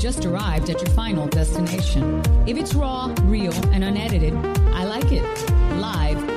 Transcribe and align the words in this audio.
just 0.00 0.24
arrived 0.24 0.70
at 0.70 0.80
your 0.80 0.90
final 0.94 1.26
destination. 1.28 2.22
If 2.46 2.56
it's 2.56 2.74
raw, 2.74 3.14
real, 3.22 3.52
and 3.70 3.84
unedited, 3.84 4.34
I 4.74 4.84
like 4.84 5.12
it. 5.12 5.22
Live 5.76 6.29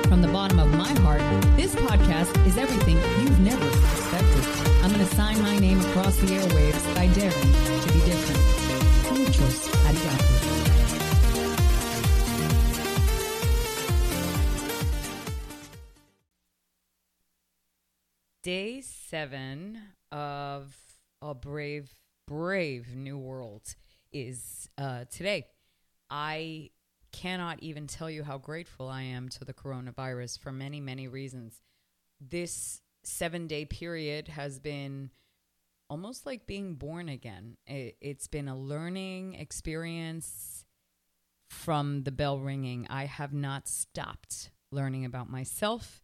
heart, 1.04 1.20
this 1.54 1.74
podcast 1.74 2.46
is 2.46 2.56
everything 2.56 2.96
you've 3.20 3.38
never 3.40 3.68
expected. 3.68 4.42
I'm 4.82 4.90
going 4.90 5.06
to 5.06 5.14
sign 5.14 5.40
my 5.42 5.58
name 5.58 5.78
across 5.78 6.16
the 6.16 6.28
airwaves 6.28 6.94
by 6.94 7.08
daring 7.08 7.30
to 7.82 7.92
be 7.92 8.00
different. 8.08 8.40
Muchos 9.18 9.68
arigato. 9.84 10.34
Day 18.42 18.80
seven 18.80 19.78
of 20.10 20.74
a 21.20 21.34
brave, 21.34 21.92
brave 22.26 22.96
new 22.96 23.18
world 23.18 23.74
is 24.10 24.70
uh, 24.78 25.04
today. 25.10 25.44
I 26.08 26.70
cannot 27.14 27.62
even 27.62 27.86
tell 27.86 28.10
you 28.10 28.24
how 28.24 28.38
grateful 28.38 28.88
I 28.88 29.02
am 29.02 29.28
to 29.30 29.44
the 29.44 29.54
coronavirus 29.54 30.40
for 30.40 30.50
many, 30.50 30.80
many 30.80 31.06
reasons. 31.06 31.62
This 32.20 32.80
seven 33.04 33.46
day 33.46 33.64
period 33.64 34.28
has 34.28 34.58
been 34.58 35.10
almost 35.88 36.26
like 36.26 36.46
being 36.46 36.74
born 36.74 37.08
again. 37.08 37.56
It, 37.66 37.96
it's 38.00 38.26
been 38.26 38.48
a 38.48 38.58
learning 38.58 39.34
experience 39.34 40.64
from 41.48 42.02
the 42.02 42.10
bell 42.10 42.40
ringing. 42.40 42.86
I 42.90 43.04
have 43.04 43.32
not 43.32 43.68
stopped 43.68 44.50
learning 44.72 45.04
about 45.04 45.30
myself 45.30 46.02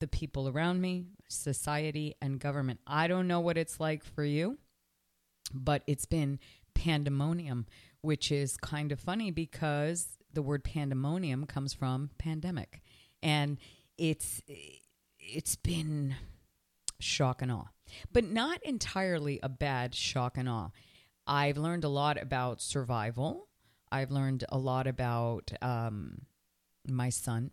the 0.00 0.08
people 0.08 0.48
around 0.48 0.82
me, 0.82 1.06
society, 1.28 2.14
and 2.20 2.38
government. 2.38 2.80
I 2.86 3.06
don't 3.06 3.26
know 3.26 3.40
what 3.40 3.56
it's 3.56 3.80
like 3.80 4.04
for 4.04 4.24
you, 4.24 4.58
but 5.54 5.82
it's 5.86 6.04
been 6.04 6.40
pandemonium, 6.74 7.66
which 8.04 8.30
is 8.30 8.56
kind 8.58 8.92
of 8.92 9.00
funny 9.00 9.30
because 9.30 10.18
the 10.32 10.42
word 10.42 10.62
pandemonium 10.62 11.46
comes 11.46 11.72
from 11.72 12.10
pandemic. 12.18 12.82
And 13.22 13.58
it's 13.96 14.42
it's 15.18 15.56
been 15.56 16.14
shock 17.00 17.40
and 17.40 17.50
awe, 17.50 17.68
but 18.12 18.24
not 18.24 18.62
entirely 18.62 19.40
a 19.42 19.48
bad 19.48 19.94
shock 19.94 20.36
and 20.36 20.48
awe. 20.48 20.68
I've 21.26 21.56
learned 21.56 21.84
a 21.84 21.88
lot 21.88 22.20
about 22.20 22.60
survival. 22.60 23.48
I've 23.90 24.10
learned 24.10 24.44
a 24.50 24.58
lot 24.58 24.86
about 24.86 25.52
um, 25.62 26.26
my 26.86 27.08
son 27.08 27.52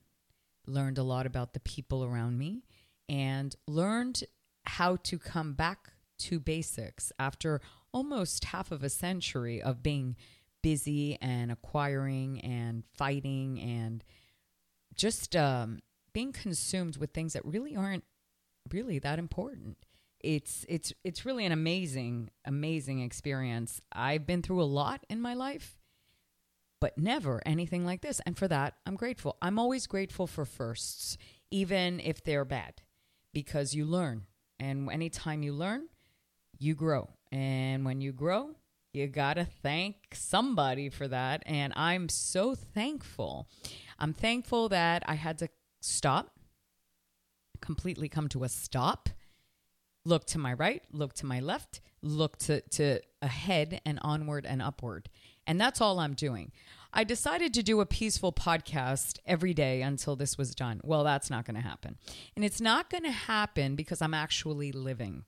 learned 0.67 0.97
a 0.97 1.03
lot 1.03 1.25
about 1.25 1.53
the 1.53 1.59
people 1.61 2.03
around 2.03 2.37
me, 2.37 2.63
and 3.07 3.55
learned 3.67 4.23
how 4.65 4.97
to 4.97 5.17
come 5.17 5.53
back 5.53 5.93
to 6.19 6.39
basics 6.39 7.11
after 7.17 7.61
almost 7.93 8.45
half 8.45 8.71
of 8.71 8.83
a 8.83 8.89
century 8.89 9.61
of 9.61 9.81
being 9.81 10.15
busy 10.61 11.17
and 11.21 11.51
acquiring 11.51 12.39
and 12.41 12.83
fighting 12.93 13.59
and 13.59 14.03
just 14.95 15.35
um, 15.35 15.79
being 16.13 16.31
consumed 16.31 16.97
with 16.97 17.11
things 17.11 17.33
that 17.33 17.45
really 17.45 17.75
aren't 17.75 18.03
really 18.71 18.99
that 18.99 19.19
important. 19.19 19.77
It's 20.19 20.65
it's 20.69 20.93
it's 21.03 21.25
really 21.25 21.45
an 21.45 21.51
amazing 21.51 22.29
amazing 22.45 23.01
experience. 23.01 23.81
I've 23.91 24.27
been 24.27 24.43
through 24.43 24.61
a 24.61 24.65
lot 24.65 25.03
in 25.09 25.19
my 25.19 25.33
life 25.33 25.79
but 26.81 26.97
never 26.97 27.41
anything 27.45 27.85
like 27.85 28.01
this. 28.01 28.19
And 28.25 28.37
for 28.37 28.49
that, 28.49 28.73
I'm 28.85 28.95
grateful. 28.95 29.37
I'm 29.41 29.59
always 29.59 29.87
grateful 29.87 30.27
for 30.27 30.43
firsts, 30.43 31.17
even 31.51 32.01
if 32.01 32.23
they're 32.23 32.43
bad, 32.43 32.81
because 33.33 33.73
you 33.73 33.85
learn. 33.85 34.25
And 34.59 34.91
anytime 34.91 35.43
you 35.43 35.53
learn, 35.53 35.87
you 36.57 36.75
grow. 36.75 37.11
And 37.31 37.85
when 37.85 38.01
you 38.01 38.11
grow, 38.11 38.55
you 38.93 39.07
got 39.07 39.35
to 39.35 39.45
thank 39.45 39.95
somebody 40.13 40.89
for 40.89 41.07
that. 41.07 41.43
And 41.45 41.73
I'm 41.75 42.09
so 42.09 42.55
thankful. 42.55 43.47
I'm 43.97 44.13
thankful 44.13 44.69
that 44.69 45.03
I 45.05 45.15
had 45.15 45.37
to 45.39 45.49
stop, 45.81 46.31
completely 47.61 48.09
come 48.09 48.27
to 48.29 48.43
a 48.43 48.49
stop, 48.49 49.09
look 50.03 50.25
to 50.25 50.37
my 50.37 50.53
right, 50.53 50.83
look 50.91 51.13
to 51.13 51.25
my 51.25 51.39
left, 51.39 51.79
look 52.01 52.37
to, 52.39 52.61
to 52.61 52.99
ahead 53.21 53.81
and 53.85 53.99
onward 54.01 54.45
and 54.45 54.61
upward. 54.61 55.09
And 55.47 55.59
that's 55.59 55.81
all 55.81 55.99
I'm 55.99 56.13
doing. 56.13 56.51
I 56.93 57.05
decided 57.05 57.53
to 57.53 57.63
do 57.63 57.79
a 57.79 57.85
peaceful 57.85 58.33
podcast 58.33 59.19
every 59.25 59.53
day 59.53 59.81
until 59.81 60.17
this 60.17 60.37
was 60.37 60.53
done. 60.53 60.81
Well, 60.83 61.05
that's 61.05 61.29
not 61.29 61.45
going 61.45 61.55
to 61.55 61.61
happen. 61.61 61.97
And 62.35 62.43
it's 62.43 62.59
not 62.59 62.89
going 62.89 63.03
to 63.03 63.11
happen 63.11 63.75
because 63.75 64.01
I'm 64.01 64.13
actually 64.13 64.73
living, 64.73 65.23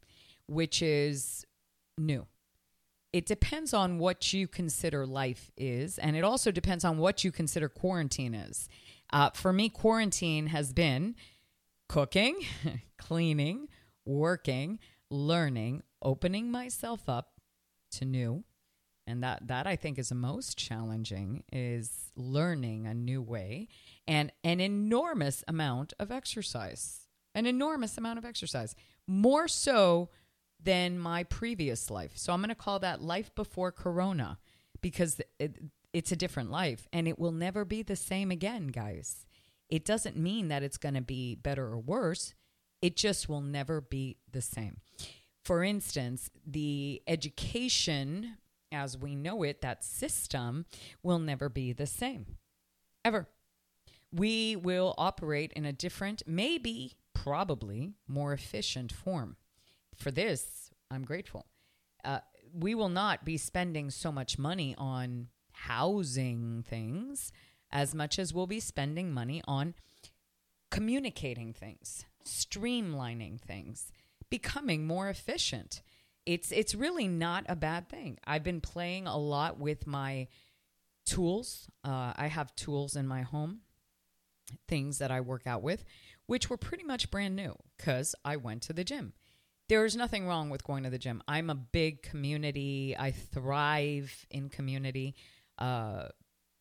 which 0.47 0.81
is 0.81 1.45
new. 1.97 2.27
It 3.13 3.25
depends 3.25 3.73
on 3.73 3.99
what 3.99 4.33
you 4.33 4.47
consider 4.47 5.05
life 5.05 5.51
is, 5.55 5.97
and 5.99 6.15
it 6.15 6.23
also 6.23 6.51
depends 6.51 6.83
on 6.83 6.97
what 6.97 7.23
you 7.23 7.31
consider 7.31 7.69
quarantine 7.69 8.33
is. 8.33 8.67
Uh, 9.11 9.29
for 9.29 9.53
me, 9.53 9.69
quarantine 9.69 10.47
has 10.47 10.73
been 10.73 11.15
cooking, 11.87 12.39
cleaning, 12.97 13.67
working, 14.05 14.79
learning, 15.11 15.83
opening 16.01 16.49
myself 16.51 17.07
up 17.07 17.33
to 17.91 18.05
new 18.05 18.43
and 19.05 19.23
that 19.23 19.47
that 19.47 19.67
I 19.67 19.75
think 19.75 19.99
is 19.99 20.09
the 20.09 20.15
most 20.15 20.57
challenging 20.57 21.43
is 21.51 22.11
learning 22.15 22.87
a 22.87 22.93
new 22.93 23.21
way 23.21 23.67
and 24.07 24.31
an 24.43 24.59
enormous 24.59 25.43
amount 25.47 25.93
of 25.99 26.11
exercise. 26.11 27.01
An 27.35 27.45
enormous 27.45 27.97
amount 27.97 28.19
of 28.19 28.25
exercise. 28.25 28.75
More 29.07 29.47
so 29.47 30.09
than 30.63 30.97
my 30.99 31.23
previous 31.23 31.89
life. 31.89 32.11
So 32.15 32.33
I'm 32.33 32.39
going 32.39 32.49
to 32.49 32.55
call 32.55 32.79
that 32.79 33.01
life 33.01 33.33
before 33.35 33.71
corona 33.71 34.39
because 34.81 35.19
it, 35.39 35.57
it's 35.91 36.11
a 36.11 36.15
different 36.15 36.51
life 36.51 36.87
and 36.93 37.07
it 37.07 37.19
will 37.19 37.31
never 37.31 37.65
be 37.65 37.83
the 37.83 37.95
same 37.95 38.31
again, 38.31 38.67
guys. 38.67 39.25
It 39.69 39.85
doesn't 39.85 40.17
mean 40.17 40.47
that 40.49 40.63
it's 40.63 40.77
going 40.77 40.95
to 40.95 41.01
be 41.01 41.35
better 41.35 41.65
or 41.65 41.79
worse. 41.79 42.33
It 42.81 42.95
just 42.95 43.27
will 43.27 43.41
never 43.41 43.81
be 43.81 44.17
the 44.31 44.41
same. 44.41 44.77
For 45.43 45.63
instance, 45.63 46.29
the 46.45 47.01
education 47.07 48.37
as 48.73 48.97
we 48.97 49.15
know 49.15 49.43
it, 49.43 49.61
that 49.61 49.83
system 49.83 50.65
will 51.01 51.19
never 51.19 51.47
be 51.47 51.71
the 51.71 51.85
same. 51.85 52.37
Ever. 53.05 53.27
We 54.11 54.55
will 54.55 54.93
operate 54.97 55.53
in 55.53 55.65
a 55.65 55.73
different, 55.73 56.23
maybe, 56.27 56.93
probably 57.13 57.93
more 58.07 58.33
efficient 58.33 58.91
form. 58.91 59.37
For 59.97 60.11
this, 60.11 60.71
I'm 60.91 61.03
grateful. 61.03 61.45
Uh, 62.03 62.19
we 62.53 62.75
will 62.75 62.89
not 62.89 63.25
be 63.25 63.37
spending 63.37 63.89
so 63.89 64.11
much 64.11 64.37
money 64.37 64.75
on 64.77 65.27
housing 65.51 66.63
things 66.67 67.31
as 67.71 67.95
much 67.95 68.19
as 68.19 68.33
we'll 68.33 68.47
be 68.47 68.59
spending 68.59 69.11
money 69.11 69.41
on 69.47 69.73
communicating 70.69 71.53
things, 71.53 72.05
streamlining 72.25 73.39
things, 73.39 73.91
becoming 74.29 74.85
more 74.85 75.09
efficient 75.09 75.81
it's 76.25 76.51
it's 76.51 76.75
really 76.75 77.07
not 77.07 77.45
a 77.49 77.55
bad 77.55 77.89
thing. 77.89 78.17
I've 78.25 78.43
been 78.43 78.61
playing 78.61 79.07
a 79.07 79.17
lot 79.17 79.59
with 79.59 79.85
my 79.85 80.27
tools. 81.05 81.69
Uh, 81.83 82.13
I 82.15 82.27
have 82.27 82.55
tools 82.55 82.95
in 82.95 83.07
my 83.07 83.23
home, 83.23 83.59
things 84.67 84.99
that 84.99 85.11
I 85.11 85.21
work 85.21 85.45
out 85.45 85.61
with, 85.61 85.83
which 86.25 86.49
were 86.49 86.57
pretty 86.57 86.83
much 86.83 87.11
brand 87.11 87.35
new 87.35 87.55
because 87.77 88.15
I 88.23 88.37
went 88.37 88.61
to 88.63 88.73
the 88.73 88.83
gym. 88.83 89.13
There's 89.69 89.95
nothing 89.95 90.27
wrong 90.27 90.49
with 90.49 90.63
going 90.63 90.83
to 90.83 90.89
the 90.89 90.97
gym. 90.97 91.23
I'm 91.27 91.49
a 91.49 91.55
big 91.55 92.01
community. 92.01 92.95
I 92.97 93.11
thrive 93.11 94.25
in 94.29 94.49
community 94.49 95.15
uh, 95.57 96.07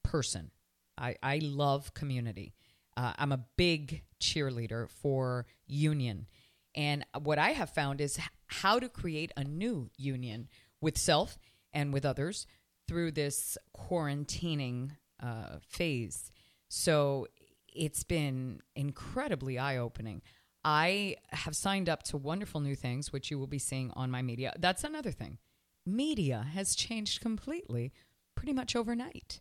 person. 0.04 0.50
I, 0.96 1.16
I 1.22 1.38
love 1.42 1.94
community. 1.94 2.54
Uh, 2.96 3.12
I'm 3.18 3.32
a 3.32 3.44
big 3.56 4.02
cheerleader 4.20 4.88
for 4.88 5.46
union. 5.66 6.26
And 6.74 7.04
what 7.20 7.38
I 7.38 7.50
have 7.50 7.70
found 7.70 8.00
is 8.00 8.18
how 8.46 8.78
to 8.78 8.88
create 8.88 9.32
a 9.36 9.44
new 9.44 9.90
union 9.96 10.48
with 10.80 10.96
self 10.96 11.38
and 11.72 11.92
with 11.92 12.04
others 12.04 12.46
through 12.86 13.12
this 13.12 13.56
quarantining 13.76 14.90
uh, 15.22 15.58
phase. 15.66 16.30
So 16.68 17.26
it's 17.74 18.04
been 18.04 18.60
incredibly 18.74 19.58
eye 19.58 19.78
opening. 19.78 20.22
I 20.64 21.16
have 21.30 21.56
signed 21.56 21.88
up 21.88 22.02
to 22.04 22.16
wonderful 22.16 22.60
new 22.60 22.74
things, 22.76 23.12
which 23.12 23.30
you 23.30 23.38
will 23.38 23.46
be 23.46 23.58
seeing 23.58 23.90
on 23.96 24.10
my 24.10 24.22
media. 24.22 24.52
That's 24.58 24.84
another 24.84 25.10
thing. 25.10 25.38
Media 25.84 26.46
has 26.54 26.74
changed 26.74 27.20
completely 27.20 27.92
pretty 28.34 28.52
much 28.52 28.76
overnight. 28.76 29.40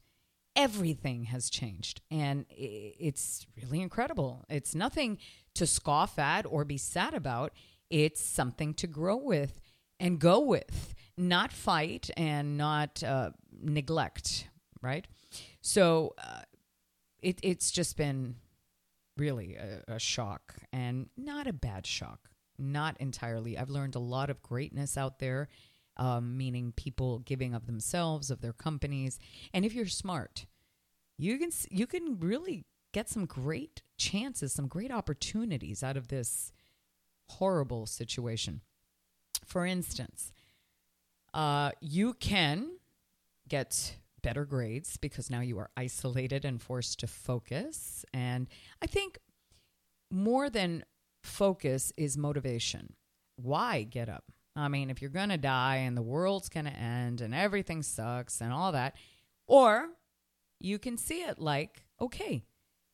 everything 0.55 1.25
has 1.25 1.49
changed 1.49 2.01
and 2.09 2.45
it's 2.49 3.45
really 3.61 3.81
incredible. 3.81 4.45
It's 4.49 4.75
nothing 4.75 5.17
to 5.55 5.65
scoff 5.65 6.19
at 6.19 6.45
or 6.45 6.65
be 6.65 6.77
sad 6.77 7.13
about. 7.13 7.53
It's 7.89 8.21
something 8.21 8.73
to 8.75 8.87
grow 8.87 9.17
with 9.17 9.59
and 9.99 10.19
go 10.19 10.39
with, 10.39 10.95
not 11.17 11.53
fight 11.53 12.09
and 12.17 12.57
not 12.57 13.03
uh, 13.03 13.31
neglect, 13.61 14.47
right? 14.81 15.05
So 15.61 16.15
uh, 16.17 16.41
it, 17.21 17.39
it's 17.43 17.71
just 17.71 17.97
been 17.97 18.35
really 19.21 19.55
a, 19.55 19.95
a 19.95 19.99
shock 19.99 20.55
and 20.73 21.07
not 21.15 21.47
a 21.47 21.53
bad 21.53 21.85
shock, 21.85 22.29
not 22.57 22.95
entirely. 22.99 23.57
I've 23.57 23.69
learned 23.69 23.95
a 23.95 23.99
lot 23.99 24.29
of 24.29 24.41
greatness 24.41 24.97
out 24.97 25.19
there 25.19 25.47
um, 25.97 26.37
meaning 26.37 26.73
people 26.75 27.19
giving 27.19 27.53
of 27.53 27.67
themselves, 27.67 28.31
of 28.31 28.41
their 28.41 28.53
companies. 28.53 29.19
And 29.53 29.65
if 29.65 29.73
you're 29.73 29.85
smart, 29.85 30.45
you 31.17 31.37
can 31.37 31.51
you 31.69 31.85
can 31.85 32.19
really 32.19 32.65
get 32.93 33.09
some 33.09 33.25
great 33.25 33.83
chances, 33.97 34.53
some 34.53 34.67
great 34.67 34.91
opportunities 34.91 35.83
out 35.83 35.97
of 35.97 36.07
this 36.07 36.51
horrible 37.29 37.85
situation. 37.85 38.61
For 39.45 39.65
instance, 39.65 40.33
uh, 41.33 41.71
you 41.79 42.13
can 42.13 42.77
get 43.47 43.97
better 44.21 44.45
grades 44.45 44.97
because 44.97 45.29
now 45.29 45.41
you 45.41 45.57
are 45.59 45.69
isolated 45.75 46.45
and 46.45 46.61
forced 46.61 46.99
to 46.99 47.07
focus. 47.07 48.05
And 48.13 48.47
I 48.81 48.87
think 48.87 49.19
more 50.09 50.49
than 50.49 50.83
focus 51.23 51.91
is 51.97 52.17
motivation. 52.17 52.93
Why 53.35 53.83
get 53.83 54.09
up? 54.09 54.25
I 54.55 54.67
mean, 54.67 54.89
if 54.89 55.01
you're 55.01 55.09
going 55.09 55.29
to 55.29 55.37
die 55.37 55.77
and 55.77 55.95
the 55.95 56.01
world's 56.01 56.49
going 56.49 56.65
to 56.65 56.71
end 56.71 57.21
and 57.21 57.33
everything 57.33 57.83
sucks 57.83 58.41
and 58.41 58.51
all 58.51 58.71
that, 58.73 58.95
or 59.47 59.89
you 60.59 60.77
can 60.77 60.97
see 60.97 61.23
it 61.23 61.39
like, 61.39 61.85
okay, 61.99 62.43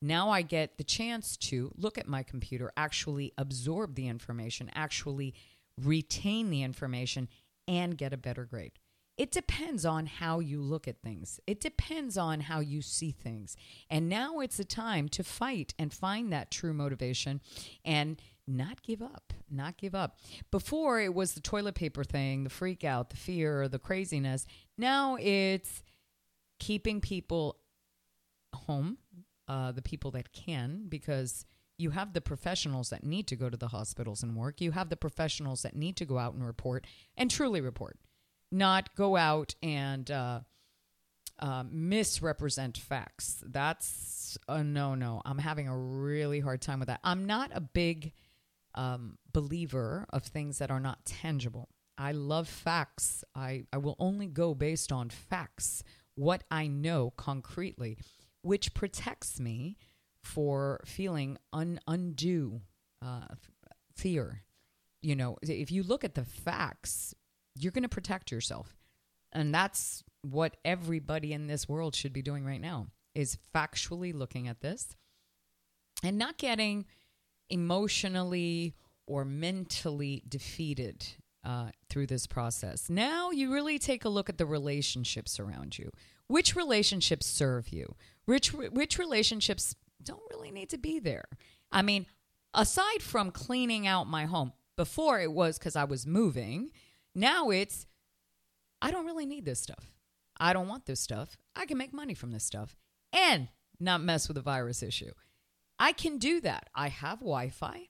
now 0.02 0.30
I 0.30 0.44
get 0.44 0.78
the 0.78 0.84
chance 0.84 1.36
to 1.38 1.72
look 1.76 1.98
at 1.98 2.08
my 2.08 2.22
computer, 2.22 2.72
actually 2.78 3.34
absorb 3.38 3.96
the 3.96 4.08
information, 4.08 4.70
actually 4.76 5.34
retain 5.82 6.50
the 6.50 6.62
information, 6.64 7.28
and 7.68 7.98
get 7.98 8.14
a 8.14 8.18
better 8.18 8.46
grade. 8.46 8.74
It 9.18 9.32
depends 9.32 9.84
on 9.84 10.06
how 10.06 10.40
you 10.40 10.62
look 10.62 10.88
at 10.88 11.02
things. 11.02 11.40
It 11.48 11.60
depends 11.60 12.18
on 12.18 12.42
how 12.42 12.60
you 12.60 12.82
see 12.82 13.12
things. 13.12 13.58
And 13.90 14.08
now 14.08 14.40
it's 14.40 14.60
a 14.60 14.66
time 14.66 15.10
to 15.10 15.24
fight 15.24 15.74
and 15.80 15.92
find 15.92 16.32
that 16.32 16.52
true 16.52 16.74
motivation 16.74 17.42
and 17.84 18.22
not 18.48 18.84
give 18.84 19.02
up, 19.02 19.34
not 19.50 19.78
give 19.78 19.96
up. 19.96 20.20
Before 20.52 21.02
it 21.02 21.14
was 21.14 21.34
the 21.34 21.42
toilet 21.42 21.76
paper 21.76 22.04
thing, 22.04 22.44
the 22.44 22.50
freak 22.50 22.84
out, 22.84 23.10
the 23.10 23.18
fear, 23.18 23.68
the 23.68 23.80
craziness. 23.80 24.46
Now 24.78 25.18
it's 25.20 25.82
keeping 26.60 27.02
people 27.02 27.58
home, 28.54 29.00
uh, 29.48 29.72
the 29.72 29.82
people 29.82 30.12
that 30.12 30.32
can, 30.32 30.86
because 30.88 31.46
you 31.78 31.92
have 31.92 32.14
the 32.14 32.22
professionals 32.22 32.90
that 32.90 33.04
need 33.04 33.28
to 33.28 33.36
go 33.36 33.50
to 33.50 33.58
the 33.58 33.68
hospitals 33.68 34.24
and 34.24 34.36
work. 34.36 34.62
You 34.62 34.72
have 34.72 34.90
the 34.90 34.98
professionals 34.98 35.62
that 35.62 35.76
need 35.76 35.96
to 35.98 36.06
go 36.06 36.18
out 36.18 36.34
and 36.34 36.46
report 36.46 36.86
and 37.16 37.30
truly 37.30 37.62
report, 37.62 37.98
not 38.52 38.96
go 38.96 39.16
out 39.16 39.56
and 39.62 40.10
uh, 40.10 40.40
uh, 41.40 41.64
misrepresent 41.70 42.78
facts. 42.78 43.44
That's 43.46 44.38
a 44.48 44.64
no 44.64 44.96
no. 44.96 45.22
I'm 45.26 45.38
having 45.38 45.68
a 45.68 45.78
really 45.78 46.40
hard 46.40 46.62
time 46.62 46.80
with 46.80 46.88
that. 46.88 47.00
I'm 47.04 47.26
not 47.26 47.52
a 47.54 47.62
big 47.62 48.14
um, 48.76 49.18
believer 49.34 50.06
of 50.12 50.24
things 50.24 50.60
that 50.60 50.72
are 50.72 50.80
not 50.80 51.06
tangible. 51.06 51.70
I 51.98 52.12
love 52.12 52.48
facts. 52.48 53.24
I, 53.36 53.66
I 53.74 53.78
will 53.78 53.96
only 54.00 54.28
go 54.28 54.54
based 54.54 54.92
on 54.92 55.10
facts, 55.10 55.84
what 56.16 56.44
I 56.52 56.68
know 56.68 57.12
concretely, 57.18 57.98
which 58.44 58.74
protects 58.76 59.40
me 59.40 59.78
for 60.24 60.82
feeling 60.86 61.38
un, 61.52 61.80
undue 61.88 62.62
uh, 63.04 63.28
fear. 63.96 64.44
You 65.02 65.16
know, 65.16 65.38
if 65.42 65.72
you 65.72 65.84
look 65.84 66.04
at 66.04 66.16
the 66.16 66.26
facts, 66.26 67.16
you're 67.60 67.72
going 67.72 67.84
to 67.84 67.90
protect 67.90 68.32
yourself. 68.32 68.76
And 69.32 69.54
that's 69.54 70.04
what 70.22 70.58
everybody 70.66 71.34
in 71.34 71.48
this 71.48 71.68
world 71.68 71.96
should 71.96 72.14
be 72.14 72.22
doing 72.22 72.46
right 72.46 72.62
now 72.62 72.88
is 73.14 73.38
factually 73.54 74.14
looking 74.14 74.48
at 74.48 74.62
this 74.62 74.96
and 76.04 76.18
not 76.18 76.38
getting 76.38 76.86
emotionally 77.50 78.76
or 79.06 79.26
mentally 79.26 80.24
defeated 80.28 81.06
uh, 81.44 81.70
through 81.90 82.08
this 82.08 82.28
process. 82.28 82.90
Now 82.90 83.32
you 83.32 83.54
really 83.54 83.80
take 83.80 84.06
a 84.06 84.10
look 84.10 84.30
at 84.30 84.38
the 84.38 84.46
relationships 84.46 85.40
around 85.40 85.78
you. 85.78 85.92
Which 86.28 86.56
relationships 86.56 87.26
serve 87.26 87.70
you? 87.70 87.96
Which 88.26 88.52
which 88.54 89.00
relationships 89.00 89.76
don't 90.04 90.22
really 90.30 90.52
need 90.52 90.70
to 90.72 90.78
be 90.78 91.00
there? 91.00 91.24
I 91.72 91.82
mean, 91.82 92.06
aside 92.54 93.02
from 93.02 93.32
cleaning 93.32 93.88
out 93.88 94.08
my 94.08 94.26
home, 94.26 94.52
before 94.78 95.20
it 95.20 95.34
was 95.34 95.58
because 95.58 95.76
I 95.76 95.84
was 95.84 96.06
moving. 96.08 96.72
Now 97.18 97.50
it's 97.50 97.88
I 98.80 98.92
don't 98.92 99.08
really 99.08 99.26
need 99.26 99.44
this 99.44 99.60
stuff. 99.60 99.96
I 100.40 100.54
don't 100.54 100.68
want 100.68 100.86
this 100.86 101.00
stuff. 101.00 101.36
I 101.56 101.66
can 101.66 101.80
make 101.80 101.92
money 101.92 102.14
from 102.14 102.32
this 102.32 102.44
stuff 102.44 102.76
and 103.12 103.48
not 103.80 104.02
mess 104.02 104.28
with 104.28 104.36
the 104.36 104.42
virus 104.42 104.84
issue. 104.84 105.12
I 105.80 105.94
can 105.94 106.20
do 106.20 106.40
that. 106.42 106.70
I 106.76 106.90
have 106.90 107.20
Wi 107.20 107.50
Fi, 107.50 107.90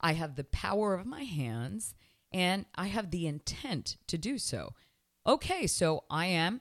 I 0.00 0.14
have 0.14 0.34
the 0.34 0.42
power 0.42 0.94
of 0.94 1.06
my 1.06 1.22
hands, 1.22 1.94
and 2.32 2.66
I 2.74 2.88
have 2.88 3.12
the 3.12 3.28
intent 3.28 3.96
to 4.08 4.18
do 4.18 4.38
so. 4.38 4.74
Okay, 5.24 5.68
so 5.68 6.02
I 6.10 6.26
am 6.26 6.60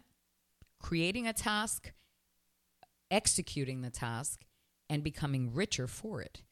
creating 0.80 1.28
a 1.28 1.34
task, 1.34 1.94
executing 3.10 3.82
the 3.82 3.90
task, 3.90 4.46
and 4.88 5.04
becoming 5.04 5.52
richer 5.52 5.88
for 5.88 6.22
it. 6.22 6.44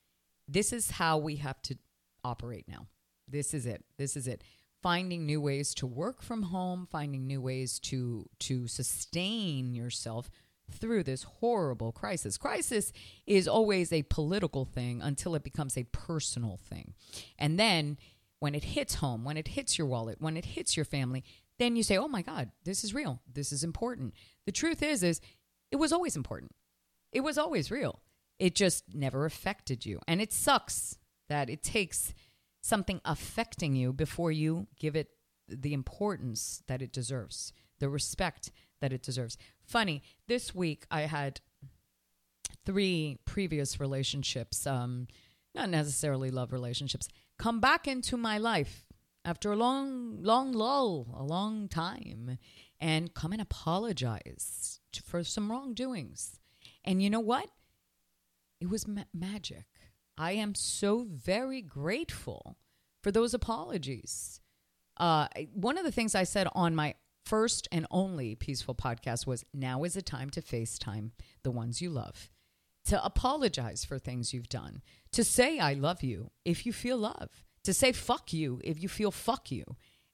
This 0.47 0.73
is 0.73 0.91
how 0.91 1.19
we 1.19 1.35
have 1.35 1.61
to 1.63 1.77
operate 2.23 2.65
now. 2.67 2.87
This 3.27 3.53
is 3.53 3.67
it. 3.67 3.85
This 3.97 4.17
is 4.17 4.27
it. 4.27 4.43
Finding 4.81 5.25
new 5.25 5.39
ways 5.39 5.73
to 5.75 5.85
work 5.85 6.21
from 6.21 6.43
home, 6.43 6.87
finding 6.89 7.27
new 7.27 7.41
ways 7.41 7.79
to 7.79 8.27
to 8.39 8.67
sustain 8.67 9.73
yourself 9.75 10.29
through 10.71 11.03
this 11.03 11.23
horrible 11.23 11.91
crisis. 11.91 12.37
Crisis 12.37 12.91
is 13.27 13.47
always 13.47 13.91
a 13.91 14.03
political 14.03 14.65
thing 14.65 15.01
until 15.01 15.35
it 15.35 15.43
becomes 15.43 15.77
a 15.77 15.83
personal 15.83 16.57
thing. 16.57 16.93
And 17.37 17.59
then 17.59 17.97
when 18.39 18.55
it 18.55 18.63
hits 18.63 18.95
home, 18.95 19.23
when 19.23 19.37
it 19.37 19.49
hits 19.49 19.77
your 19.77 19.85
wallet, 19.85 20.19
when 20.19 20.37
it 20.37 20.45
hits 20.45 20.75
your 20.75 20.85
family, 20.85 21.23
then 21.59 21.75
you 21.75 21.83
say, 21.83 21.97
"Oh 21.97 22.07
my 22.07 22.23
god, 22.23 22.51
this 22.63 22.83
is 22.83 22.93
real. 22.93 23.21
This 23.31 23.51
is 23.51 23.63
important." 23.63 24.13
The 24.45 24.51
truth 24.51 24.81
is 24.81 25.03
is 25.03 25.21
it 25.69 25.75
was 25.75 25.93
always 25.93 26.15
important. 26.15 26.55
It 27.11 27.21
was 27.21 27.37
always 27.37 27.69
real. 27.69 28.01
It 28.39 28.55
just 28.55 28.95
never 28.95 29.25
affected 29.25 29.85
you. 29.85 29.99
And 30.07 30.21
it 30.21 30.33
sucks 30.33 30.97
that 31.29 31.49
it 31.49 31.61
takes 31.61 32.13
something 32.61 33.01
affecting 33.03 33.75
you 33.75 33.91
before 33.91 34.31
you 34.31 34.67
give 34.79 34.95
it 34.95 35.09
the 35.47 35.73
importance 35.73 36.63
that 36.67 36.81
it 36.81 36.93
deserves, 36.93 37.51
the 37.79 37.89
respect 37.89 38.51
that 38.79 38.93
it 38.93 39.03
deserves. 39.03 39.37
Funny, 39.63 40.01
this 40.27 40.55
week 40.55 40.85
I 40.89 41.01
had 41.01 41.41
three 42.65 43.17
previous 43.25 43.79
relationships, 43.79 44.65
um, 44.65 45.07
not 45.53 45.69
necessarily 45.69 46.31
love 46.31 46.53
relationships, 46.53 47.09
come 47.37 47.59
back 47.59 47.87
into 47.87 48.15
my 48.17 48.37
life 48.37 48.85
after 49.25 49.51
a 49.51 49.55
long, 49.55 50.21
long 50.21 50.51
lull, 50.53 51.15
a 51.17 51.23
long 51.23 51.67
time, 51.67 52.37
and 52.79 53.13
come 53.13 53.31
and 53.31 53.41
apologize 53.41 54.79
to, 54.93 55.03
for 55.03 55.23
some 55.23 55.51
wrongdoings. 55.51 56.39
And 56.83 57.01
you 57.01 57.09
know 57.09 57.19
what? 57.19 57.49
It 58.59 58.69
was 58.69 58.87
ma- 58.87 59.03
magic. 59.13 59.65
I 60.21 60.33
am 60.33 60.53
so 60.53 61.07
very 61.09 61.63
grateful 61.63 62.55
for 63.01 63.11
those 63.11 63.33
apologies. 63.33 64.39
Uh, 64.95 65.27
one 65.51 65.79
of 65.79 65.83
the 65.83 65.91
things 65.91 66.13
I 66.13 66.25
said 66.25 66.47
on 66.53 66.75
my 66.75 66.93
first 67.25 67.67
and 67.71 67.87
only 67.89 68.35
peaceful 68.35 68.75
podcast 68.75 69.25
was 69.25 69.43
now 69.51 69.83
is 69.83 69.95
the 69.95 70.03
time 70.03 70.29
to 70.29 70.41
FaceTime 70.43 71.09
the 71.41 71.49
ones 71.49 71.81
you 71.81 71.89
love, 71.89 72.29
to 72.85 73.03
apologize 73.03 73.83
for 73.83 73.97
things 73.97 74.31
you've 74.31 74.47
done, 74.47 74.83
to 75.11 75.23
say 75.23 75.57
I 75.57 75.73
love 75.73 76.03
you 76.03 76.29
if 76.45 76.67
you 76.67 76.71
feel 76.71 76.97
love, 76.97 77.43
to 77.63 77.73
say 77.73 77.91
fuck 77.91 78.31
you 78.31 78.61
if 78.63 78.79
you 78.79 78.89
feel 78.89 79.09
fuck 79.09 79.49
you. 79.49 79.65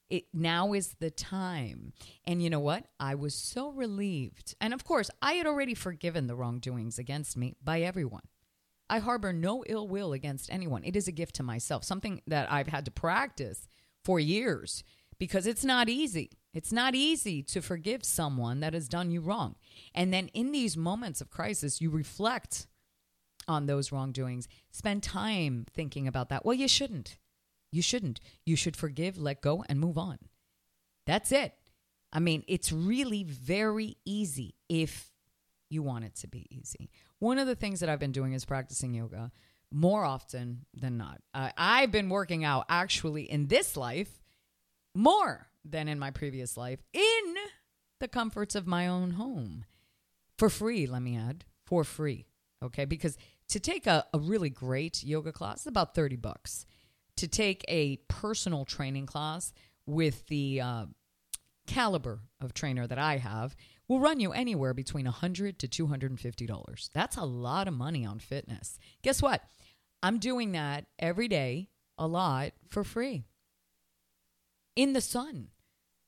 It 0.08 0.24
now 0.32 0.72
is 0.72 0.94
the 1.00 1.10
time. 1.10 1.92
And 2.26 2.42
you 2.42 2.48
know 2.48 2.60
what? 2.60 2.86
I 2.98 3.14
was 3.14 3.34
so 3.34 3.72
relieved. 3.72 4.54
And 4.58 4.72
of 4.72 4.84
course, 4.84 5.10
I 5.20 5.34
had 5.34 5.46
already 5.46 5.74
forgiven 5.74 6.28
the 6.28 6.34
wrongdoings 6.34 6.98
against 6.98 7.36
me 7.36 7.56
by 7.62 7.82
everyone. 7.82 8.22
I 8.90 8.98
harbor 8.98 9.32
no 9.32 9.64
ill 9.66 9.86
will 9.86 10.12
against 10.12 10.50
anyone. 10.50 10.84
It 10.84 10.96
is 10.96 11.08
a 11.08 11.12
gift 11.12 11.34
to 11.36 11.42
myself, 11.42 11.84
something 11.84 12.22
that 12.26 12.50
I've 12.50 12.68
had 12.68 12.84
to 12.86 12.90
practice 12.90 13.68
for 14.04 14.18
years 14.18 14.82
because 15.18 15.46
it's 15.46 15.64
not 15.64 15.88
easy. 15.88 16.30
It's 16.54 16.72
not 16.72 16.94
easy 16.94 17.42
to 17.44 17.60
forgive 17.60 18.04
someone 18.04 18.60
that 18.60 18.74
has 18.74 18.88
done 18.88 19.10
you 19.10 19.20
wrong. 19.20 19.56
And 19.94 20.12
then 20.12 20.28
in 20.28 20.52
these 20.52 20.76
moments 20.76 21.20
of 21.20 21.30
crisis, 21.30 21.80
you 21.80 21.90
reflect 21.90 22.66
on 23.46 23.66
those 23.66 23.92
wrongdoings. 23.92 24.48
Spend 24.70 25.02
time 25.02 25.66
thinking 25.72 26.08
about 26.08 26.28
that. 26.30 26.44
Well, 26.44 26.54
you 26.54 26.68
shouldn't. 26.68 27.18
You 27.70 27.82
shouldn't. 27.82 28.20
You 28.46 28.56
should 28.56 28.76
forgive, 28.76 29.18
let 29.18 29.42
go, 29.42 29.64
and 29.68 29.78
move 29.78 29.98
on. 29.98 30.18
That's 31.06 31.32
it. 31.32 31.54
I 32.12 32.20
mean, 32.20 32.44
it's 32.48 32.72
really 32.72 33.24
very 33.24 33.96
easy 34.04 34.54
if 34.68 35.12
you 35.68 35.82
want 35.82 36.04
it 36.04 36.14
to 36.16 36.28
be 36.28 36.46
easy. 36.50 36.90
One 37.18 37.38
of 37.38 37.46
the 37.46 37.56
things 37.56 37.80
that 37.80 37.88
I've 37.88 37.98
been 37.98 38.12
doing 38.12 38.32
is 38.32 38.44
practicing 38.44 38.94
yoga 38.94 39.32
more 39.70 40.04
often 40.04 40.64
than 40.74 40.96
not. 40.96 41.20
Uh, 41.34 41.50
I've 41.56 41.92
been 41.92 42.08
working 42.08 42.44
out 42.44 42.64
actually 42.68 43.22
in 43.22 43.48
this 43.48 43.76
life 43.76 44.22
more 44.94 45.48
than 45.64 45.88
in 45.88 45.98
my 45.98 46.10
previous 46.10 46.56
life 46.56 46.80
in 46.92 47.34
the 48.00 48.08
comforts 48.08 48.54
of 48.54 48.66
my 48.66 48.86
own 48.86 49.12
home 49.12 49.64
for 50.38 50.48
free, 50.48 50.86
let 50.86 51.02
me 51.02 51.16
add, 51.16 51.44
for 51.66 51.84
free. 51.84 52.26
Okay. 52.62 52.84
Because 52.84 53.18
to 53.48 53.60
take 53.60 53.86
a, 53.86 54.06
a 54.14 54.18
really 54.18 54.50
great 54.50 55.02
yoga 55.02 55.32
class 55.32 55.60
is 55.60 55.66
about 55.66 55.94
30 55.94 56.16
bucks. 56.16 56.64
To 57.16 57.26
take 57.26 57.64
a 57.66 57.96
personal 58.08 58.64
training 58.64 59.06
class 59.06 59.52
with 59.86 60.26
the 60.28 60.60
uh, 60.60 60.86
caliber 61.66 62.20
of 62.40 62.54
trainer 62.54 62.86
that 62.86 62.98
I 62.98 63.16
have 63.16 63.56
will 63.88 64.00
run 64.00 64.20
you 64.20 64.32
anywhere 64.32 64.74
between 64.74 65.06
100 65.06 65.58
to 65.58 65.68
$250. 65.68 66.90
That's 66.92 67.16
a 67.16 67.24
lot 67.24 67.66
of 67.66 67.74
money 67.74 68.04
on 68.04 68.18
fitness. 68.18 68.78
Guess 69.02 69.22
what? 69.22 69.42
I'm 70.02 70.18
doing 70.18 70.52
that 70.52 70.86
every 70.98 71.26
day, 71.26 71.70
a 71.96 72.06
lot 72.06 72.52
for 72.68 72.84
free. 72.84 73.24
In 74.76 74.92
the 74.92 75.00
sun. 75.00 75.48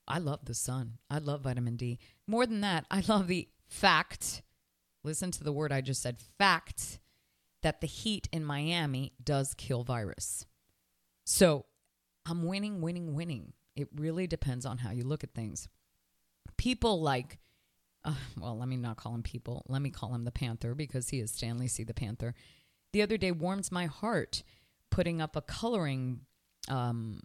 I 0.07 0.19
love 0.19 0.45
the 0.45 0.55
sun. 0.55 0.99
I 1.09 1.19
love 1.19 1.43
vitamin 1.43 1.77
D. 1.77 1.99
More 2.27 2.47
than 2.47 2.61
that, 2.63 2.85
I 2.91 3.03
love 3.07 3.29
the 3.29 3.49
fact. 3.69 4.43
Listen 5.05 5.31
to 5.31 5.45
the 5.45 5.53
word 5.53 5.73
I 5.73 5.81
just 5.81 6.03
said 6.03 6.19
fact 6.39 6.99
that 7.63 7.81
the 7.81 7.87
heat 7.87 8.29
in 8.33 8.45
Miami 8.45 9.13
does 9.23 9.55
kill 9.55 9.85
virus. 9.85 10.47
So 11.25 11.67
I'm 12.27 12.45
winning, 12.45 12.81
winning, 12.81 13.15
winning. 13.15 13.53
It 13.77 13.89
really 13.95 14.27
depends 14.27 14.67
on 14.67 14.79
how 14.79 14.91
you 14.91 15.05
look 15.05 15.23
at 15.23 15.35
things. 15.35 15.69
People 16.57 17.01
like, 17.01 17.39
uh, 18.04 18.14
well, 18.38 18.59
let 18.59 18.69
me 18.69 18.76
not 18.76 18.97
call 18.97 19.14
him 19.14 19.23
people. 19.23 19.64
Let 19.69 19.83
me 19.83 19.90
call 19.90 20.14
him 20.14 20.25
the 20.25 20.30
Panther 20.30 20.75
because 20.75 21.11
he 21.11 21.21
is 21.21 21.30
Stanley 21.30 21.69
C. 21.69 21.85
the 21.85 21.95
Panther. 21.95 22.35
The 22.92 23.02
other 23.02 23.16
day 23.16 23.30
warms 23.30 23.71
my 23.71 23.87
heart 23.87 24.42
putting 24.90 25.21
up 25.21 25.37
a 25.37 25.42
coloring, 25.42 26.21
um, 26.69 27.21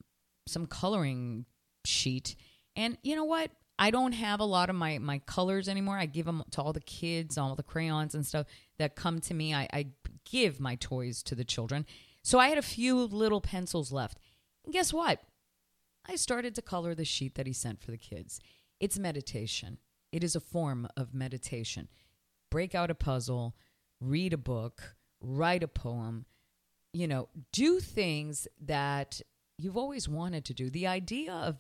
some 0.48 0.66
coloring 0.66 1.46
sheet. 1.86 2.36
And 2.76 2.98
you 3.04 3.16
know 3.16 3.24
what? 3.24 3.52
I 3.78 3.92
don't 3.92 4.14
have 4.14 4.40
a 4.40 4.46
lot 4.46 4.70
of 4.70 4.76
my 4.76 5.00
my 5.00 5.20
colors 5.20 5.68
anymore. 5.68 5.98
I 5.98 6.06
give 6.06 6.26
them 6.26 6.44
to 6.52 6.62
all 6.62 6.72
the 6.72 6.80
kids, 6.80 7.38
all 7.38 7.56
the 7.56 7.64
crayons 7.64 8.16
and 8.16 8.26
stuff 8.26 8.48
that 8.78 8.96
come 8.96 9.20
to 9.22 9.34
me. 9.34 9.54
I, 9.54 9.68
I 9.74 9.88
give 10.30 10.60
my 10.60 10.76
toys 10.76 11.22
to 11.24 11.36
the 11.36 11.44
children. 11.44 11.86
So 12.24 12.40
I 12.40 12.50
had 12.50 12.58
a 12.58 12.64
few 12.64 13.04
little 13.04 13.42
pencils 13.42 13.92
left. 13.92 14.18
And 14.64 14.74
guess 14.74 14.94
what? 14.94 15.22
I 16.08 16.16
started 16.16 16.56
to 16.56 16.62
color 16.62 16.96
the 16.96 17.06
sheet 17.06 17.36
that 17.36 17.48
he 17.48 17.54
sent 17.54 17.82
for 17.82 17.92
the 17.92 17.98
kids. 17.98 18.40
It's 18.80 18.98
meditation. 18.98 19.78
It 20.16 20.24
is 20.24 20.34
a 20.34 20.40
form 20.40 20.88
of 20.96 21.14
meditation. 21.14 21.90
Break 22.50 22.74
out 22.74 22.90
a 22.90 22.96
puzzle, 22.96 23.54
read 24.00 24.32
a 24.32 24.38
book, 24.38 24.96
write 25.20 25.62
a 25.62 25.68
poem, 25.68 26.26
you 26.94 27.06
know, 27.06 27.28
do 27.52 27.82
things 27.82 28.48
that 28.62 29.20
you've 29.58 29.76
always 29.76 30.08
wanted 30.08 30.46
to 30.46 30.54
do. 30.54 30.70
The 30.70 30.88
idea 30.88 31.34
of 31.34 31.58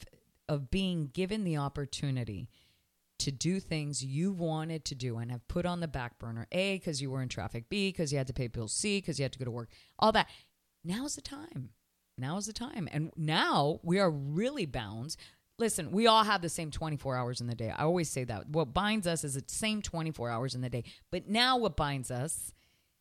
of 0.48 0.72
being 0.72 1.08
given 1.08 1.44
the 1.44 1.58
opportunity 1.58 2.48
to 3.20 3.30
do 3.30 3.60
things 3.60 4.06
you've 4.06 4.40
wanted 4.40 4.86
to 4.86 4.96
do 4.96 5.18
and 5.18 5.32
have 5.32 5.46
put 5.50 5.66
on 5.66 5.82
the 5.82 5.88
back 5.90 6.18
burner. 6.18 6.48
A 6.54 6.78
because 6.78 7.02
you 7.02 7.12
were 7.12 7.22
in 7.22 7.28
traffic. 7.28 7.68
B 7.68 7.90
because 7.90 8.14
you 8.14 8.18
had 8.18 8.28
to 8.28 8.34
pay 8.34 8.48
bills. 8.48 8.72
C 8.72 9.00
because 9.00 9.20
you 9.20 9.24
had 9.24 9.34
to 9.34 9.40
go 9.40 9.44
to 9.44 9.52
work. 9.52 9.70
All 10.00 10.14
that. 10.14 10.30
Now's 10.86 11.16
the 11.16 11.22
time. 11.22 11.72
Now 12.18 12.38
is 12.38 12.46
the 12.46 12.54
time. 12.54 12.88
And 12.90 13.12
now 13.18 13.82
we 13.84 14.00
are 14.00 14.10
really 14.10 14.66
bound 14.66 15.18
listen 15.58 15.92
we 15.92 16.08
all 16.08 16.24
have 16.24 16.42
the 16.42 16.50
same 16.50 16.72
24 16.72 17.16
hours 17.16 17.42
in 17.42 17.48
the 17.48 17.56
day 17.56 17.70
i 17.70 17.84
always 17.84 18.10
say 18.10 18.24
that 18.24 18.48
what 18.50 18.74
binds 18.74 19.08
us 19.08 19.24
is 19.24 19.36
the 19.36 19.44
same 19.48 19.82
24 19.82 20.30
hours 20.30 20.56
in 20.56 20.62
the 20.62 20.70
day 20.70 20.84
but 21.12 21.28
now 21.28 21.58
what 21.58 21.76
binds 21.76 22.12
us 22.12 22.54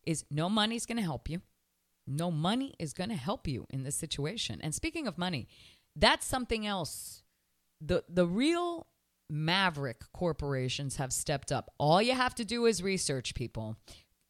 is 0.05 0.25
no 0.31 0.49
money's 0.49 0.87
going 0.87 0.97
to 0.97 1.03
help 1.03 1.29
you 1.29 1.41
no 2.07 2.31
money 2.31 2.75
is 2.79 2.93
going 2.93 3.11
to 3.11 3.17
help 3.17 3.49
you 3.49 3.67
in 3.71 3.83
this 3.83 3.97
situation 3.97 4.61
and 4.63 4.75
speaking 4.75 5.07
of 5.07 5.17
money 5.19 5.49
that's 5.97 6.27
something 6.27 6.67
else 6.67 7.23
the 7.81 8.05
the 8.09 8.27
real 8.27 8.87
maverick 9.31 10.03
corporations 10.13 10.97
have 10.97 11.13
stepped 11.13 11.51
up. 11.51 11.73
All 11.79 12.01
you 12.01 12.15
have 12.15 12.35
to 12.37 12.45
do 12.45 12.67
is 12.67 12.83
research 12.83 13.35
people. 13.35 13.77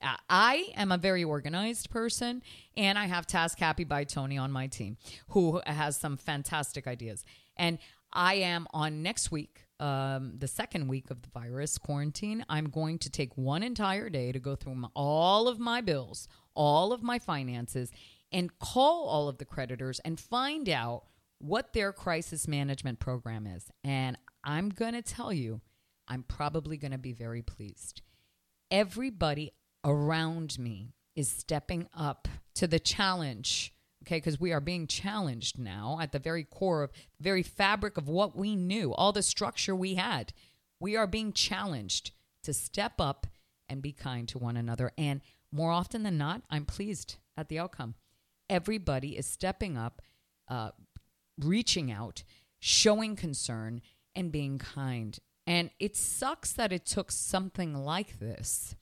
Uh, 0.02 0.16
I 0.28 0.70
am 0.76 0.92
a 0.92 0.98
very 0.98 1.24
organized 1.24 1.90
person, 1.90 2.42
and 2.76 2.98
I 2.98 3.06
have 3.06 3.26
Task 3.26 3.58
Happy 3.58 3.84
by 3.84 4.04
Tony 4.04 4.36
on 4.36 4.52
my 4.52 4.66
team, 4.66 4.96
who 5.28 5.62
has 5.66 5.96
some 5.96 6.16
fantastic 6.16 6.86
ideas. 6.86 7.24
And 7.56 7.78
I 8.14 8.34
am 8.34 8.66
on 8.72 9.02
next 9.02 9.30
week, 9.30 9.66
um, 9.80 10.34
the 10.38 10.48
second 10.48 10.88
week 10.88 11.10
of 11.10 11.22
the 11.22 11.28
virus 11.28 11.78
quarantine. 11.78 12.44
I'm 12.48 12.70
going 12.70 12.98
to 13.00 13.10
take 13.10 13.36
one 13.36 13.62
entire 13.62 14.08
day 14.08 14.32
to 14.32 14.38
go 14.38 14.54
through 14.54 14.76
my, 14.76 14.88
all 14.94 15.48
of 15.48 15.58
my 15.58 15.80
bills, 15.80 16.28
all 16.54 16.92
of 16.92 17.02
my 17.02 17.18
finances, 17.18 17.90
and 18.30 18.56
call 18.58 19.06
all 19.06 19.28
of 19.28 19.38
the 19.38 19.44
creditors 19.44 20.00
and 20.04 20.18
find 20.18 20.68
out 20.68 21.04
what 21.38 21.72
their 21.72 21.92
crisis 21.92 22.48
management 22.48 23.00
program 23.00 23.46
is. 23.46 23.66
And 23.82 24.16
I'm 24.44 24.70
going 24.70 24.94
to 24.94 25.02
tell 25.02 25.32
you, 25.32 25.60
I'm 26.08 26.22
probably 26.22 26.76
going 26.76 26.92
to 26.92 26.98
be 26.98 27.12
very 27.12 27.42
pleased. 27.42 28.02
Everybody 28.70 29.52
around 29.84 30.58
me 30.58 30.94
is 31.14 31.28
stepping 31.28 31.88
up 31.94 32.28
to 32.54 32.66
the 32.66 32.78
challenge, 32.78 33.73
okay? 34.04 34.18
Because 34.18 34.38
we 34.38 34.52
are 34.52 34.60
being 34.60 34.86
challenged 34.86 35.58
now 35.58 35.98
at 36.00 36.12
the 36.12 36.18
very 36.18 36.44
core 36.44 36.82
of 36.82 36.92
very 37.20 37.42
fabric 37.42 37.96
of 37.96 38.08
what 38.08 38.36
we 38.36 38.54
knew, 38.54 38.92
all 38.94 39.12
the 39.12 39.22
structure 39.22 39.74
we 39.74 39.94
had. 39.94 40.32
We 40.78 40.96
are 40.96 41.06
being 41.06 41.32
challenged 41.32 42.12
to 42.42 42.52
step 42.52 43.00
up 43.00 43.26
and 43.68 43.80
be 43.80 43.92
kind 43.92 44.28
to 44.28 44.38
one 44.38 44.56
another. 44.56 44.92
And 44.98 45.22
more 45.50 45.70
often 45.70 46.02
than 46.02 46.18
not, 46.18 46.42
I'm 46.50 46.66
pleased 46.66 47.16
at 47.36 47.48
the 47.48 47.58
outcome. 47.58 47.94
Everybody 48.50 49.16
is 49.16 49.26
stepping 49.26 49.78
up, 49.78 50.02
uh, 50.48 50.70
reaching 51.40 51.90
out, 51.90 52.22
showing 52.60 53.16
concern, 53.16 53.80
and 54.14 54.30
being 54.30 54.58
kind. 54.58 55.18
And 55.46 55.70
it 55.78 55.96
sucks 55.96 56.52
that 56.52 56.72
it 56.72 56.84
took 56.84 57.10
something 57.10 57.74
like 57.74 58.18
this 58.18 58.76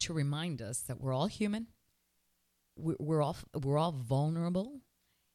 to 0.00 0.12
remind 0.12 0.62
us 0.62 0.80
that 0.80 1.00
we're 1.00 1.12
all 1.12 1.26
human. 1.26 1.66
We're 2.78 3.22
all 3.22 3.36
we're 3.62 3.78
all 3.78 3.92
vulnerable, 3.92 4.80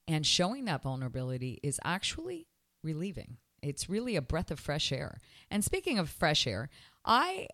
and 0.08 0.26
showing 0.26 0.66
that 0.66 0.82
vulnerability 0.84 1.60
is 1.62 1.80
actually 1.84 2.48
relieving. 2.84 3.38
It's 3.62 3.90
really 3.90 4.16
a 4.16 4.22
breath 4.22 4.52
of 4.52 4.60
fresh 4.60 4.92
air. 4.92 5.20
And 5.50 5.64
speaking 5.64 5.98
of 5.98 6.10
fresh 6.10 6.46
air, 6.48 6.70
I 7.06 7.48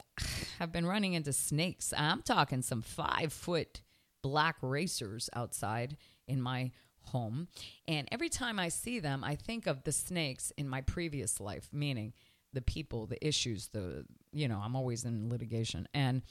have 0.58 0.72
been 0.72 0.86
running 0.86 1.14
into 1.14 1.34
snakes. 1.34 1.94
I'm 1.96 2.22
talking 2.24 2.62
some 2.62 2.82
five 2.82 3.32
foot 3.32 3.82
black 4.22 4.58
racers 4.62 5.30
outside 5.34 5.98
in 6.28 6.42
my 6.42 6.72
home. 7.04 7.48
And 7.88 8.08
every 8.12 8.30
time 8.30 8.60
I 8.60 8.70
see 8.70 9.00
them, 9.00 9.24
I 9.24 9.36
think 9.36 9.68
of 9.68 9.84
the 9.84 9.92
snakes 9.92 10.52
in 10.58 10.68
my 10.68 10.82
previous 10.82 11.40
life, 11.40 11.70
meaning 11.72 12.14
the 12.54 12.62
people, 12.62 13.06
the 13.06 13.26
issues, 13.26 13.68
the, 13.68 14.06
you 14.32 14.48
know, 14.48 14.60
I'm 14.64 14.76
always 14.76 15.06
in 15.06 15.30
litigation. 15.30 15.88
And 15.94 16.24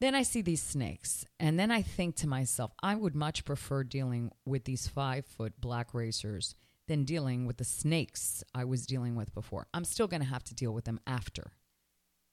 then 0.00 0.14
I 0.14 0.22
see 0.22 0.42
these 0.42 0.62
snakes. 0.62 1.26
And 1.40 1.58
then 1.58 1.70
I 1.70 1.82
think 1.82 2.16
to 2.16 2.28
myself, 2.28 2.72
I 2.82 2.94
would 2.94 3.14
much 3.14 3.44
prefer 3.44 3.84
dealing 3.84 4.30
with 4.44 4.64
these 4.64 4.86
five 4.86 5.26
foot 5.26 5.60
black 5.60 5.92
racers 5.94 6.54
than 6.86 7.04
dealing 7.04 7.46
with 7.46 7.58
the 7.58 7.64
snakes 7.64 8.42
I 8.54 8.64
was 8.64 8.86
dealing 8.86 9.14
with 9.16 9.34
before. 9.34 9.66
I'm 9.74 9.84
still 9.84 10.06
going 10.06 10.22
to 10.22 10.28
have 10.28 10.44
to 10.44 10.54
deal 10.54 10.72
with 10.72 10.84
them 10.84 11.00
after. 11.06 11.52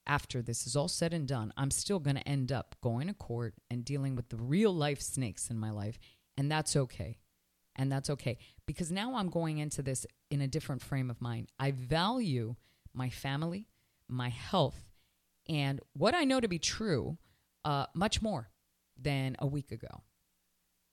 After 0.07 0.41
this 0.41 0.67
is 0.67 0.75
all 0.75 0.87
said 0.87 1.13
and 1.13 1.27
done, 1.27 1.51
I'm 1.57 1.71
still 1.71 1.99
going 1.99 2.15
to 2.15 2.27
end 2.27 2.51
up 2.51 2.75
going 2.81 3.07
to 3.07 3.13
court 3.13 3.55
and 3.71 3.83
dealing 3.83 4.15
with 4.15 4.29
the 4.29 4.37
real 4.37 4.73
life 4.73 5.01
snakes 5.01 5.49
in 5.49 5.57
my 5.57 5.71
life. 5.71 5.97
And 6.37 6.51
that's 6.51 6.75
okay 6.75 7.17
and 7.75 7.91
that's 7.91 8.09
okay 8.09 8.37
because 8.65 8.91
now 8.91 9.15
I'm 9.15 9.29
going 9.29 9.57
into 9.57 9.81
this 9.81 10.05
in 10.31 10.41
a 10.41 10.47
different 10.47 10.81
frame 10.81 11.09
of 11.09 11.21
mind. 11.21 11.47
I 11.59 11.71
value 11.71 12.55
my 12.93 13.09
family, 13.09 13.67
my 14.07 14.29
health, 14.29 14.89
and 15.47 15.79
what 15.93 16.15
I 16.15 16.23
know 16.23 16.39
to 16.39 16.47
be 16.47 16.59
true 16.59 17.17
uh, 17.65 17.87
much 17.93 18.21
more 18.21 18.49
than 18.97 19.35
a 19.39 19.47
week 19.47 19.71
ago. 19.71 20.03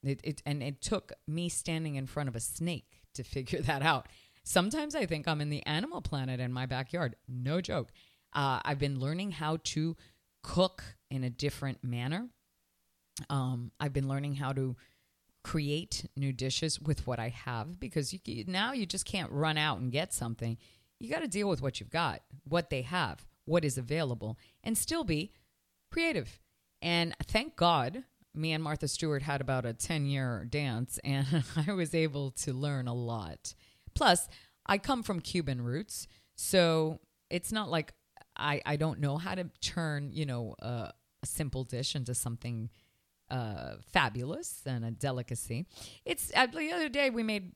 It, 0.02 0.20
it, 0.24 0.42
and 0.44 0.62
it 0.62 0.80
took 0.80 1.12
me 1.28 1.48
standing 1.48 1.94
in 1.94 2.06
front 2.06 2.28
of 2.28 2.34
a 2.34 2.40
snake 2.40 3.02
to 3.14 3.22
figure 3.22 3.60
that 3.60 3.82
out. 3.82 4.08
Sometimes 4.42 4.96
I 4.96 5.06
think 5.06 5.28
I'm 5.28 5.40
in 5.40 5.50
the 5.50 5.64
animal 5.66 6.00
planet 6.00 6.40
in 6.40 6.52
my 6.52 6.66
backyard. 6.66 7.14
No 7.28 7.60
joke. 7.60 7.92
Uh, 8.32 8.60
I've 8.64 8.78
been 8.78 8.98
learning 8.98 9.32
how 9.32 9.58
to 9.62 9.96
cook 10.42 10.82
in 11.10 11.22
a 11.22 11.30
different 11.30 11.84
manner. 11.84 12.28
Um, 13.30 13.70
I've 13.78 13.92
been 13.92 14.08
learning 14.08 14.34
how 14.36 14.52
to 14.54 14.74
create 15.44 16.06
new 16.16 16.32
dishes 16.32 16.80
with 16.80 17.06
what 17.06 17.18
I 17.18 17.28
have 17.28 17.78
because 17.78 18.12
you, 18.12 18.44
now 18.46 18.72
you 18.72 18.86
just 18.86 19.04
can't 19.04 19.30
run 19.30 19.58
out 19.58 19.78
and 19.78 19.92
get 19.92 20.12
something. 20.12 20.56
You 20.98 21.10
got 21.10 21.20
to 21.20 21.28
deal 21.28 21.48
with 21.48 21.62
what 21.62 21.78
you've 21.78 21.90
got, 21.90 22.22
what 22.48 22.70
they 22.70 22.82
have, 22.82 23.26
what 23.44 23.64
is 23.64 23.76
available, 23.76 24.38
and 24.64 24.78
still 24.78 25.04
be 25.04 25.32
creative. 25.90 26.40
And 26.82 27.14
thank 27.28 27.56
God, 27.56 28.02
me 28.34 28.52
and 28.52 28.62
Martha 28.62 28.88
Stewart 28.88 29.22
had 29.22 29.40
about 29.40 29.64
a 29.64 29.72
10 29.72 30.04
year 30.04 30.46
dance, 30.50 30.98
and 31.04 31.44
I 31.66 31.72
was 31.72 31.94
able 31.94 32.32
to 32.32 32.52
learn 32.52 32.88
a 32.88 32.94
lot. 32.94 33.54
Plus, 33.94 34.28
I 34.66 34.78
come 34.78 35.02
from 35.02 35.20
Cuban 35.20 35.62
roots, 35.62 36.08
so 36.34 37.00
it's 37.30 37.52
not 37.52 37.70
like 37.70 37.94
I, 38.36 38.60
I 38.66 38.76
don't 38.76 39.00
know 39.00 39.16
how 39.16 39.34
to 39.34 39.48
turn, 39.60 40.10
you 40.12 40.26
know, 40.26 40.54
a 40.60 40.92
simple 41.24 41.64
dish 41.64 41.94
into 41.94 42.14
something 42.14 42.70
uh, 43.30 43.76
fabulous 43.92 44.62
and 44.66 44.84
a 44.84 44.90
delicacy. 44.90 45.66
It's 46.04 46.28
the 46.28 46.70
other 46.72 46.88
day 46.88 47.10
we 47.10 47.22
made 47.22 47.52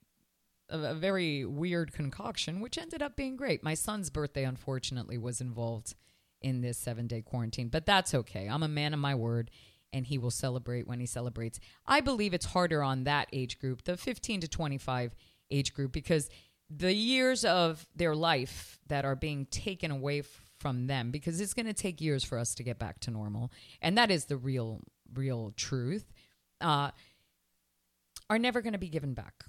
a, 0.69 0.79
a 0.79 0.95
very 0.95 1.45
weird 1.45 1.93
concoction, 1.93 2.61
which 2.61 2.79
ended 2.79 3.03
up 3.03 3.17
being 3.17 3.37
great. 3.37 3.63
My 3.63 3.75
son's 3.75 4.11
birthday, 4.11 4.45
unfortunately, 4.45 5.19
was 5.19 5.41
involved 5.41 5.95
in 6.41 6.61
this 6.61 6.79
seven 6.79 7.07
day 7.07 7.23
quarantine, 7.23 7.69
but 7.69 7.87
that's 7.87 8.15
okay. 8.15 8.49
I'm 8.49 8.63
a 8.63 8.69
man 8.69 8.95
of 8.95 9.01
my 9.01 9.15
word 9.15 9.51
and 9.93 10.07
he 10.07 10.19
will 10.19 10.31
celebrate 10.31 10.87
when 10.87 11.01
he 11.01 11.07
celebrates. 11.07 11.59
I 11.87 12.01
believe 12.01 12.35
it's 12.35 12.47
harder 12.47 12.83
on 12.83 13.05
that 13.05 13.29
age 13.33 13.59
group, 13.59 13.85
the 13.85 13.97
15 13.97 14.43
to 14.43 14.49
25 14.49 15.15
age 15.51 15.75
group, 15.75 15.93
because 15.93 16.29
the 16.69 16.93
years 16.93 17.45
of 17.45 17.87
their 17.95 18.15
life 18.15 18.79
that 18.89 19.05
are 19.05 19.15
being 19.15 19.47
taken 19.47 19.91
away 19.91 20.23
from 20.59 20.87
them, 20.87 21.11
because 21.11 21.41
it's 21.41 21.55
going 21.55 21.67
to 21.67 21.75
take 21.75 22.01
years 22.01 22.25
for 22.25 22.39
us 22.39 22.55
to 22.57 22.63
get 22.63 22.79
back 22.79 23.01
to 23.01 23.11
normal. 23.11 23.53
And 23.81 23.97
that 23.97 24.11
is 24.11 24.25
the 24.25 24.37
real, 24.37 24.81
real 25.15 25.53
truth, 25.57 26.13
uh, 26.61 26.91
are 28.29 28.39
never 28.39 28.61
going 28.61 28.73
to 28.73 28.79
be 28.79 28.89
given 28.89 29.15
back. 29.15 29.45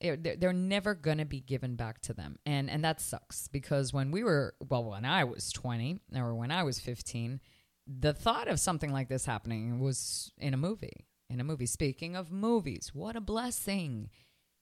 They're 0.00 0.52
never 0.52 0.94
going 0.94 1.18
to 1.18 1.24
be 1.24 1.40
given 1.40 1.76
back 1.76 2.00
to 2.02 2.12
them. 2.12 2.38
And, 2.44 2.70
and 2.70 2.84
that 2.84 3.00
sucks 3.00 3.48
because 3.48 3.92
when 3.92 4.10
we 4.10 4.24
were, 4.24 4.54
well, 4.68 4.84
when 4.84 5.04
I 5.04 5.24
was 5.24 5.50
20 5.52 6.00
or 6.16 6.34
when 6.34 6.50
I 6.50 6.62
was 6.62 6.80
15, 6.80 7.40
the 7.86 8.12
thought 8.12 8.48
of 8.48 8.60
something 8.60 8.92
like 8.92 9.08
this 9.08 9.26
happening 9.26 9.80
was 9.80 10.32
in 10.38 10.54
a 10.54 10.58
movie. 10.58 11.06
In 11.30 11.40
a 11.40 11.44
movie. 11.44 11.66
Speaking 11.66 12.16
of 12.16 12.30
movies, 12.30 12.90
what 12.92 13.16
a 13.16 13.20
blessing. 13.20 14.10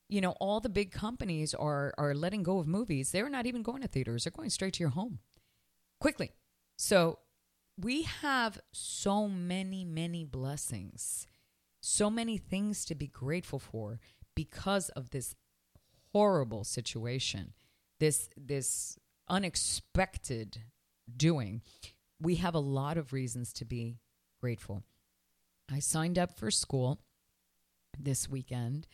You 0.08 0.20
know, 0.20 0.32
all 0.40 0.60
the 0.60 0.68
big 0.68 0.92
companies 0.92 1.54
are 1.54 1.92
are 1.98 2.14
letting 2.14 2.42
go 2.42 2.58
of 2.58 2.66
movies. 2.66 3.10
They're 3.10 3.28
not 3.28 3.46
even 3.46 3.62
going 3.62 3.82
to 3.82 3.88
theaters. 3.88 4.24
They're 4.24 4.32
going 4.34 4.50
straight 4.50 4.74
to 4.74 4.80
your 4.80 4.90
home. 4.90 5.18
Quickly. 6.00 6.32
So, 6.78 7.18
we 7.78 8.02
have 8.02 8.60
so 8.72 9.28
many 9.28 9.84
many 9.84 10.24
blessings. 10.24 11.26
So 11.80 12.08
many 12.08 12.38
things 12.38 12.84
to 12.86 12.94
be 12.94 13.08
grateful 13.08 13.58
for 13.58 13.98
because 14.34 14.88
of 14.90 15.10
this 15.10 15.34
horrible 16.12 16.64
situation. 16.64 17.52
This 18.00 18.28
this 18.36 18.98
unexpected 19.28 20.58
doing 21.16 21.62
we 22.22 22.36
have 22.36 22.54
a 22.54 22.60
lot 22.60 22.96
of 22.96 23.12
reasons 23.12 23.52
to 23.52 23.64
be 23.64 23.98
grateful. 24.40 24.82
I 25.70 25.80
signed 25.80 26.18
up 26.18 26.38
for 26.38 26.50
school 26.50 27.00
this 27.98 28.28
weekend. 28.28 28.86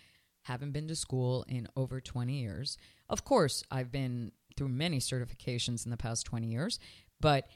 Haven't 0.42 0.72
been 0.72 0.88
to 0.88 0.96
school 0.96 1.44
in 1.46 1.68
over 1.76 2.00
20 2.00 2.32
years. 2.32 2.78
Of 3.08 3.24
course, 3.24 3.62
I've 3.70 3.92
been 3.92 4.32
through 4.56 4.68
many 4.68 4.98
certifications 4.98 5.84
in 5.84 5.90
the 5.90 5.96
past 5.96 6.24
20 6.26 6.46
years, 6.46 6.78
but 7.20 7.48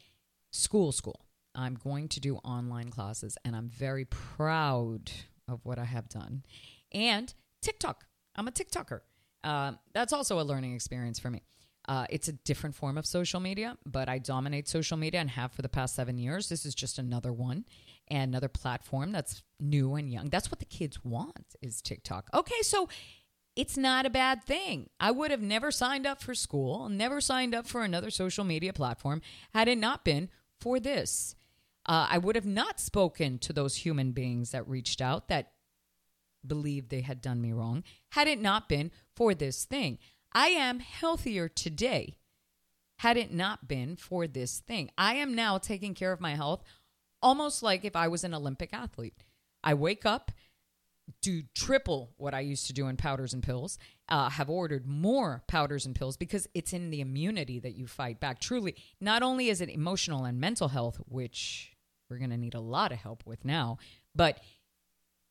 school, 0.51 0.93
school. 0.93 1.25
I'm 1.55 1.75
going 1.75 2.09
to 2.09 2.21
do 2.21 2.37
online 2.37 2.91
classes 2.91 3.37
and 3.45 3.57
I'm 3.57 3.69
very 3.69 4.05
proud 4.05 5.11
of 5.49 5.65
what 5.65 5.79
I 5.79 5.85
have 5.85 6.09
done. 6.09 6.45
And 6.93 7.33
TikTok. 7.63 8.05
I'm 8.37 8.49
a 8.49 8.53
TikToker. 8.53 9.01
Uh, 9.43 9.73
that's 9.93 10.13
also 10.13 10.41
a 10.41 10.43
learning 10.43 10.75
experience 10.75 11.19
for 11.19 11.31
me. 11.31 11.43
Uh, 11.89 12.07
it's 12.11 12.29
a 12.29 12.33
different 12.33 12.77
form 12.77 12.97
of 12.97 13.05
social 13.05 13.41
media, 13.41 13.77
but 13.85 14.09
I 14.09 14.19
dominate 14.19 14.69
social 14.69 14.97
media 14.97 15.21
and 15.21 15.31
have 15.31 15.53
for 15.53 15.63
the 15.63 15.69
past 15.69 15.97
seven 15.97 16.17
years. 16.17 16.49
This 16.49 16.65
is 16.65 16.75
just 16.75 16.99
another 16.99 17.33
one 17.33 17.65
and 18.09 18.31
another 18.31 18.49
platform 18.49 19.11
that's 19.11 19.43
new 19.59 19.95
and 19.97 20.11
young. 20.11 20.29
That's 20.29 20.51
what 20.51 20.61
the 20.61 20.65
kids 20.65 21.05
want 21.05 21.57
is 21.61 21.83
TikTok. 21.83 22.29
Okay, 22.33 22.63
so 22.63 22.89
it's 23.57 23.77
not 23.77 24.07
a 24.07 24.11
bad 24.11 24.45
thing. 24.45 24.91
I 25.01 25.11
would 25.11 25.31
have 25.31 25.43
never 25.43 25.71
signed 25.73 26.07
up 26.07 26.23
for 26.23 26.35
school, 26.35 26.89
never 26.89 27.21
signed 27.21 27.55
up 27.55 27.67
for 27.67 27.83
another 27.83 28.11
social 28.11 28.45
media 28.45 28.73
platform 28.73 29.21
had 29.53 29.67
it 29.67 29.79
not 29.79 30.05
been 30.05 30.29
for 30.61 30.79
this. 30.79 31.35
Uh, 31.85 32.07
I 32.09 32.19
would 32.19 32.37
have 32.37 32.47
not 32.47 32.79
spoken 32.79 33.39
to 33.39 33.53
those 33.53 33.77
human 33.77 34.13
beings 34.13 34.53
that 34.53 34.69
reached 34.69 35.01
out 35.01 35.27
that 35.29 35.51
believed 36.47 36.91
they 36.91 37.01
had 37.01 37.21
done 37.21 37.41
me 37.41 37.53
wrong 37.53 37.85
had 38.13 38.29
it 38.29 38.41
not 38.41 38.69
been 38.69 38.91
for 39.15 39.35
this 39.35 39.65
thing. 39.65 39.99
I 40.33 40.49
am 40.49 40.81
healthier 40.81 41.49
today 41.49 42.17
had 42.99 43.17
it 43.17 43.33
not 43.33 43.67
been 43.67 43.97
for 43.97 44.27
this 44.27 44.61
thing. 44.61 44.91
I 44.97 45.15
am 45.15 45.35
now 45.35 45.59
taking 45.59 45.95
care 45.95 46.13
of 46.13 46.21
my 46.21 46.37
health 46.37 46.63
almost 47.23 47.63
like 47.63 47.85
if 47.85 47.97
I 47.97 48.09
was 48.09 48.25
an 48.25 48.35
Olympic 48.35 48.73
athlete. 48.73 49.25
I 49.65 49.75
wake 49.75 50.05
up, 50.05 50.33
do 51.21 51.43
triple 51.55 52.13
what 52.17 52.35
I 52.35 52.41
used 52.41 52.67
to 52.67 52.73
do 52.73 52.89
in 52.89 52.97
powders 52.97 53.33
and 53.33 53.43
pills, 53.43 53.79
uh, 54.09 54.29
have 54.31 54.51
ordered 54.51 54.87
more 54.87 55.43
powders 55.47 55.87
and 55.87 55.95
pills 55.95 56.17
because 56.17 56.49
it's 56.55 56.73
in 56.73 56.91
the 56.91 57.01
immunity 57.01 57.61
that 57.61 57.77
you 57.77 57.87
fight 57.87 58.21
back. 58.21 58.41
Truly, 58.41 58.75
not 59.01 59.23
only 59.23 59.49
is 59.49 59.61
it 59.61 59.69
emotional 59.69 60.25
and 60.25 60.41
mental 60.41 60.69
health, 60.69 61.01
which 61.07 61.77
we're 62.11 62.19
going 62.19 62.31
to 62.31 62.37
need 62.37 62.55
a 62.55 62.61
lot 62.61 62.93
of 62.93 62.99
help 62.99 63.25
with 63.25 63.45
now, 63.45 63.79
but 64.15 64.41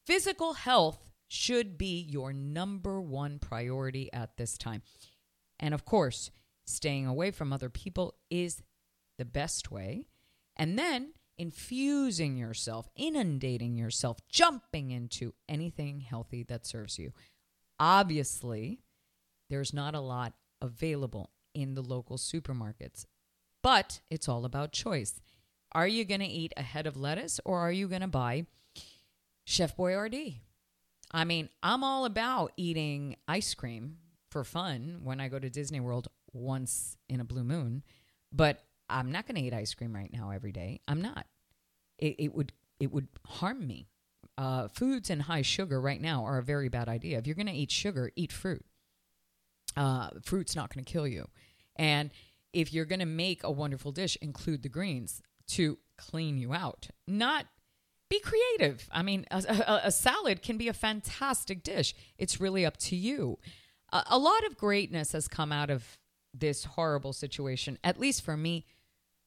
physical 0.05 0.53
health 0.53 1.11
should 1.27 1.77
be 1.77 2.01
your 2.01 2.33
number 2.33 2.99
one 2.99 3.39
priority 3.39 4.11
at 4.11 4.37
this 4.37 4.57
time. 4.57 4.81
And 5.59 5.73
of 5.73 5.85
course, 5.85 6.31
staying 6.65 7.05
away 7.05 7.31
from 7.31 7.53
other 7.53 7.69
people 7.69 8.15
is 8.29 8.61
the 9.17 9.25
best 9.25 9.71
way. 9.71 10.07
And 10.57 10.77
then 10.77 11.13
infusing 11.37 12.37
yourself, 12.37 12.89
inundating 12.95 13.77
yourself, 13.77 14.17
jumping 14.29 14.91
into 14.91 15.33
anything 15.47 16.01
healthy 16.01 16.43
that 16.43 16.65
serves 16.65 16.99
you. 16.99 17.13
Obviously, 17.79 18.81
there's 19.49 19.73
not 19.73 19.95
a 19.95 19.99
lot 19.99 20.33
available 20.61 21.31
in 21.53 21.73
the 21.73 21.81
local 21.81 22.17
supermarkets, 22.17 23.05
but 23.63 24.01
it's 24.09 24.29
all 24.29 24.45
about 24.45 24.71
choice. 24.71 25.19
Are 25.71 25.87
you 25.87 26.05
going 26.05 26.19
to 26.19 26.27
eat 26.27 26.53
a 26.57 26.61
head 26.61 26.85
of 26.85 26.97
lettuce 26.97 27.39
or 27.45 27.59
are 27.59 27.71
you 27.71 27.87
going 27.87 28.01
to 28.01 28.07
buy 28.07 28.45
Chef 29.45 29.75
Boyardee? 29.75 30.39
I 31.11 31.25
mean, 31.25 31.49
I'm 31.61 31.83
all 31.83 32.05
about 32.05 32.53
eating 32.57 33.17
ice 33.27 33.53
cream 33.53 33.97
for 34.29 34.43
fun 34.43 35.01
when 35.03 35.19
I 35.19 35.27
go 35.27 35.39
to 35.39 35.49
Disney 35.49 35.79
World 35.79 36.07
once 36.31 36.95
in 37.09 37.19
a 37.19 37.25
blue 37.25 37.43
moon, 37.43 37.83
but 38.31 38.63
I'm 38.89 39.11
not 39.11 39.27
going 39.27 39.35
to 39.35 39.41
eat 39.41 39.53
ice 39.53 39.73
cream 39.73 39.93
right 39.93 40.11
now 40.11 40.31
every 40.31 40.51
day. 40.51 40.79
I'm 40.87 41.01
not. 41.01 41.25
It, 41.97 42.15
it 42.17 42.33
would 42.33 42.53
it 42.79 42.91
would 42.91 43.07
harm 43.25 43.67
me. 43.67 43.87
Uh, 44.37 44.67
foods 44.69 45.09
and 45.09 45.21
high 45.21 45.43
sugar 45.43 45.79
right 45.79 46.01
now 46.01 46.23
are 46.25 46.39
a 46.39 46.43
very 46.43 46.69
bad 46.69 46.89
idea. 46.89 47.17
If 47.17 47.27
you're 47.27 47.35
going 47.35 47.45
to 47.47 47.53
eat 47.53 47.71
sugar, 47.71 48.11
eat 48.15 48.31
fruit. 48.31 48.65
Uh, 49.77 50.09
fruit's 50.23 50.55
not 50.55 50.73
going 50.73 50.83
to 50.83 50.91
kill 50.91 51.07
you. 51.07 51.27
And 51.75 52.09
if 52.53 52.73
you're 52.73 52.85
going 52.85 52.99
to 52.99 53.05
make 53.05 53.43
a 53.43 53.51
wonderful 53.51 53.91
dish, 53.91 54.17
include 54.21 54.63
the 54.63 54.69
greens 54.69 55.21
to 55.49 55.77
clean 55.97 56.37
you 56.37 56.53
out, 56.53 56.89
not 57.07 57.45
be 58.11 58.19
creative. 58.19 58.87
I 58.91 59.01
mean, 59.01 59.25
a, 59.31 59.37
a, 59.47 59.81
a, 59.85 59.91
salad 59.91 60.43
can 60.43 60.57
be 60.57 60.67
a 60.67 60.73
fantastic 60.73 61.63
dish. 61.63 61.95
It's 62.17 62.41
really 62.41 62.65
up 62.65 62.77
to 62.77 62.95
you. 62.95 63.39
A, 63.91 64.03
a 64.11 64.19
lot 64.19 64.45
of 64.45 64.57
greatness 64.57 65.13
has 65.13 65.27
come 65.29 65.51
out 65.51 65.69
of 65.69 65.97
this 66.33 66.65
horrible 66.65 67.13
situation, 67.13 67.79
at 67.83 67.99
least 67.99 68.23
for 68.23 68.35
me 68.35 68.65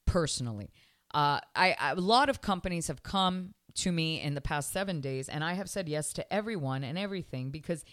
personally. 0.07 0.71
Uh, 1.15 1.41
I, 1.57 1.75
I, 1.81 1.93
a 1.93 1.95
lot 1.95 2.29
of 2.29 2.43
companies 2.43 2.89
have 2.89 3.03
come 3.03 3.55
to 3.77 3.91
me 3.91 4.21
in 4.21 4.35
the 4.35 4.41
past 4.43 4.71
seven 4.71 5.01
days, 5.01 5.29
and 5.31 5.43
I 5.43 5.55
have 5.55 5.71
said 5.71 5.89
yes 5.89 6.13
to 6.13 6.33
everyone 6.33 6.85
and 6.85 6.99
everything 6.99 7.51
because 7.51 7.85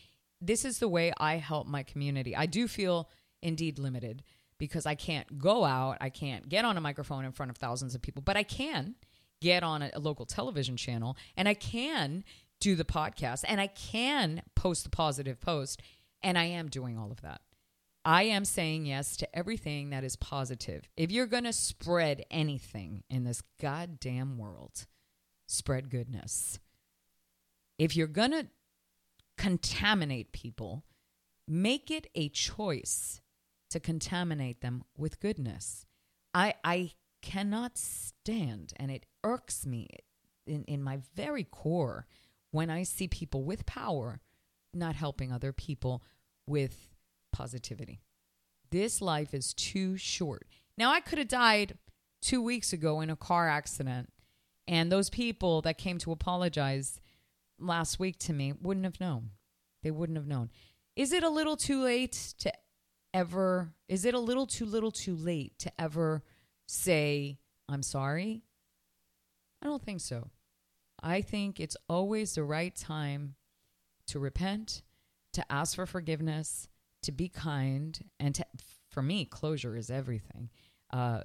this 0.42 0.66
is 0.66 0.80
the 0.80 0.90
way 0.90 1.14
I 1.18 1.38
help 1.38 1.68
my 1.68 1.84
community. 1.84 2.36
I 2.36 2.48
do 2.48 2.68
feel 2.68 3.10
indeed 3.42 3.80
limited 3.80 4.24
because 4.58 4.86
I 4.86 4.96
can't 4.96 5.40
go 5.40 5.64
out, 5.64 5.98
I 6.02 6.10
can't 6.10 6.50
get 6.50 6.66
on 6.66 6.78
a 6.78 6.82
microphone 6.82 7.24
in 7.24 7.32
front 7.32 7.50
of 7.50 7.58
thousands 7.58 7.96
of 7.96 8.02
people, 8.02 8.22
but 8.22 8.36
I 8.36 8.44
can 8.44 8.96
get 9.42 9.64
on 9.64 9.82
a, 9.82 9.92
a 9.94 10.00
local 10.00 10.26
television 10.26 10.78
channel 10.78 11.18
and 11.36 11.50
I 11.50 11.54
can 11.54 12.24
do 12.62 12.76
the 12.76 12.86
podcast 12.86 13.44
and 13.48 13.60
I 13.60 13.68
can 13.68 14.44
post 14.56 14.86
the 14.86 14.90
positive 14.90 15.42
post. 15.42 15.82
And 16.24 16.38
I 16.38 16.46
am 16.46 16.70
doing 16.70 17.00
all 17.00 17.12
of 17.12 17.22
that. 17.22 17.42
I 18.06 18.24
am 18.24 18.46
saying 18.46 18.86
yes 18.86 19.18
to 19.18 19.36
everything 19.36 19.90
that 19.90 20.04
is 20.04 20.16
positive. 20.16 20.88
If 20.96 21.12
you're 21.12 21.28
going 21.28 21.44
to 21.44 21.54
spread 21.54 22.26
anything 22.32 23.04
in 23.10 23.24
this 23.24 23.42
goddamn 23.60 24.38
world, 24.38 24.86
spread 25.48 25.90
goodness. 25.90 26.60
If 27.78 27.96
you're 27.96 28.08
going 28.08 28.32
to 28.32 28.48
contaminate 29.38 30.32
people, 30.32 30.84
make 31.48 31.90
it 31.90 32.08
a 32.14 32.30
choice 32.30 33.22
to 33.72 33.80
contaminate 33.80 34.62
them 34.62 34.84
with 34.98 35.20
goodness. 35.20 35.86
I, 36.34 36.56
I 36.64 36.92
cannot 37.22 37.78
stand, 37.78 38.74
and 38.78 38.92
it 38.92 39.06
irks 39.24 39.66
me 39.66 39.88
in, 40.48 40.64
in 40.66 40.82
my 40.82 41.00
very 41.16 41.44
core 41.44 42.06
when 42.52 42.70
I 42.70 42.84
see 42.84 43.08
people 43.08 43.44
with 43.44 43.66
power 43.66 44.22
not 44.74 44.96
helping 44.96 45.32
other 45.32 45.52
people 45.52 46.04
with 46.48 46.90
positivity. 47.32 48.02
This 48.70 49.02
life 49.02 49.34
is 49.34 49.54
too 49.54 49.98
short. 49.98 50.48
Now, 50.78 50.92
I 50.92 51.02
could 51.02 51.20
have 51.20 51.28
died 51.28 51.78
two 52.22 52.42
weeks 52.42 52.72
ago 52.72 53.02
in 53.02 53.10
a 53.10 53.16
car 53.16 53.50
accident, 53.50 54.10
and 54.68 54.92
those 54.92 55.10
people 55.10 55.62
that 55.64 55.78
came 55.78 55.98
to 56.00 56.12
apologize 56.12 57.02
last 57.60 58.00
week 58.00 58.18
to 58.20 58.34
me 58.34 58.54
wouldn't 58.62 58.86
have 58.86 59.00
known. 59.00 59.32
They 59.84 59.92
wouldn't 59.92 60.18
have 60.18 60.28
known. 60.28 60.50
Is 60.96 61.12
it 61.12 61.24
a 61.24 61.30
little 61.30 61.58
too 61.58 61.84
late 61.84 62.34
to 62.40 62.52
ever, 63.14 63.74
is 63.88 64.06
it 64.06 64.14
a 64.14 64.20
little 64.20 64.48
too 64.48 64.66
little 64.66 64.92
too 64.92 65.16
late 65.16 65.58
to 65.60 65.72
ever 65.80 66.24
say, 66.68 67.40
I'm 67.68 67.84
sorry? 67.84 68.44
I 69.62 69.68
don't 69.68 69.84
think 69.84 70.02
so. 70.02 70.30
I 71.04 71.22
think 71.22 71.60
it's 71.60 71.78
always 71.90 72.36
the 72.36 72.44
right 72.44 72.76
time 72.76 73.36
to 74.08 74.20
repent, 74.20 74.82
to 75.34 75.52
ask 75.52 75.76
for 75.76 75.86
forgiveness, 75.86 76.68
to 77.04 77.12
be 77.12 77.30
kind, 77.30 78.00
and 78.20 78.36
to, 78.36 78.46
for 78.90 79.02
me, 79.02 79.26
closure 79.26 79.76
is 79.76 79.90
everything. 79.90 80.50
Uh, 80.92 81.22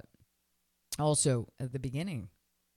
also, 0.97 1.47
the 1.59 1.79
beginning 1.79 2.29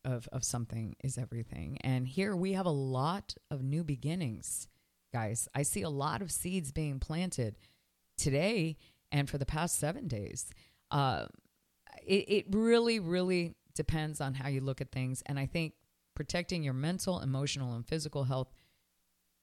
of, 0.04 0.28
of 0.32 0.44
something 0.44 0.96
is 1.02 1.16
everything. 1.16 1.78
And 1.82 2.06
here 2.06 2.34
we 2.36 2.52
have 2.52 2.66
a 2.66 2.70
lot 2.70 3.34
of 3.50 3.62
new 3.62 3.84
beginnings, 3.84 4.68
guys. 5.12 5.48
I 5.54 5.62
see 5.62 5.82
a 5.82 5.90
lot 5.90 6.22
of 6.22 6.30
seeds 6.30 6.72
being 6.72 6.98
planted 6.98 7.56
today 8.18 8.76
and 9.12 9.28
for 9.28 9.38
the 9.38 9.46
past 9.46 9.78
seven 9.78 10.08
days. 10.08 10.50
Uh, 10.90 11.26
it, 12.06 12.24
it 12.28 12.46
really, 12.50 13.00
really 13.00 13.54
depends 13.74 14.20
on 14.20 14.34
how 14.34 14.48
you 14.48 14.60
look 14.60 14.80
at 14.80 14.92
things. 14.92 15.22
And 15.26 15.38
I 15.38 15.46
think 15.46 15.74
protecting 16.14 16.62
your 16.62 16.74
mental, 16.74 17.20
emotional, 17.20 17.74
and 17.74 17.86
physical 17.86 18.24
health 18.24 18.52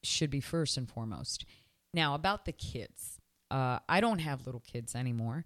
should 0.03 0.29
be 0.29 0.41
first 0.41 0.77
and 0.77 0.89
foremost. 0.89 1.45
Now, 1.93 2.15
about 2.15 2.45
the 2.45 2.51
kids, 2.51 3.19
uh, 3.49 3.79
I 3.87 4.01
don't 4.01 4.19
have 4.19 4.45
little 4.45 4.61
kids 4.61 4.95
anymore. 4.95 5.45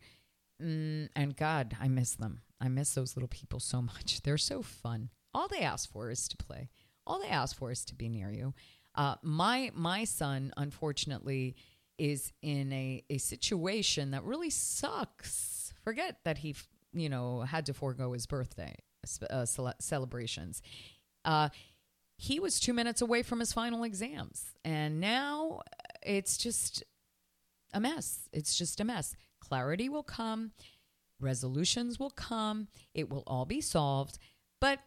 Mm, 0.62 1.10
and 1.16 1.36
God, 1.36 1.76
I 1.80 1.88
miss 1.88 2.16
them. 2.16 2.42
I 2.60 2.68
miss 2.68 2.94
those 2.94 3.16
little 3.16 3.30
people 3.30 3.60
so 3.60 3.82
much. 3.82 4.22
They're 4.24 4.38
so 4.38 4.62
fun. 4.62 5.10
All 5.34 5.48
they 5.48 5.62
ask 5.62 5.92
for 5.92 6.10
is 6.10 6.28
to 6.28 6.38
play. 6.38 6.70
All 7.08 7.20
they 7.20 7.28
ask 7.28 7.58
for 7.58 7.72
is 7.72 7.86
to 7.86 7.96
be 7.96 8.10
near 8.10 8.32
you. 8.32 8.54
Uh, 8.94 9.16
my 9.22 9.72
my 9.74 10.04
son, 10.04 10.52
unfortunately, 10.58 11.56
is 11.98 12.34
in 12.42 12.74
a, 12.74 13.04
a 13.10 13.18
situation 13.18 14.12
that 14.12 14.24
really 14.24 14.50
sucks. 14.50 15.74
Forget 15.84 16.18
that 16.26 16.40
he, 16.40 16.56
you 16.94 17.10
know, 17.10 17.42
had 17.42 17.66
to 17.68 17.74
forego 17.74 18.14
his 18.14 18.26
birthday 18.26 18.76
uh, 19.30 19.46
celebrations. 19.80 20.62
Uh, 21.26 21.50
he 22.18 22.40
was 22.40 22.60
two 22.60 22.74
minutes 22.74 23.02
away 23.02 23.24
from 23.24 23.40
his 23.40 23.54
final 23.54 23.84
exams, 23.84 24.52
and 24.64 25.00
now 25.00 25.62
it's 26.04 26.38
just 26.38 26.84
a 27.74 27.80
mess. 27.80 28.30
It's 28.32 28.56
just 28.56 28.80
a 28.80 28.84
mess. 28.84 29.16
Clarity 29.40 29.90
will 29.90 30.04
come, 30.04 30.52
resolutions 31.20 32.00
will 32.00 32.12
come, 32.12 32.68
it 32.94 33.10
will 33.10 33.24
all 33.26 33.46
be 33.46 33.62
solved. 33.62 34.20
But 34.60 34.80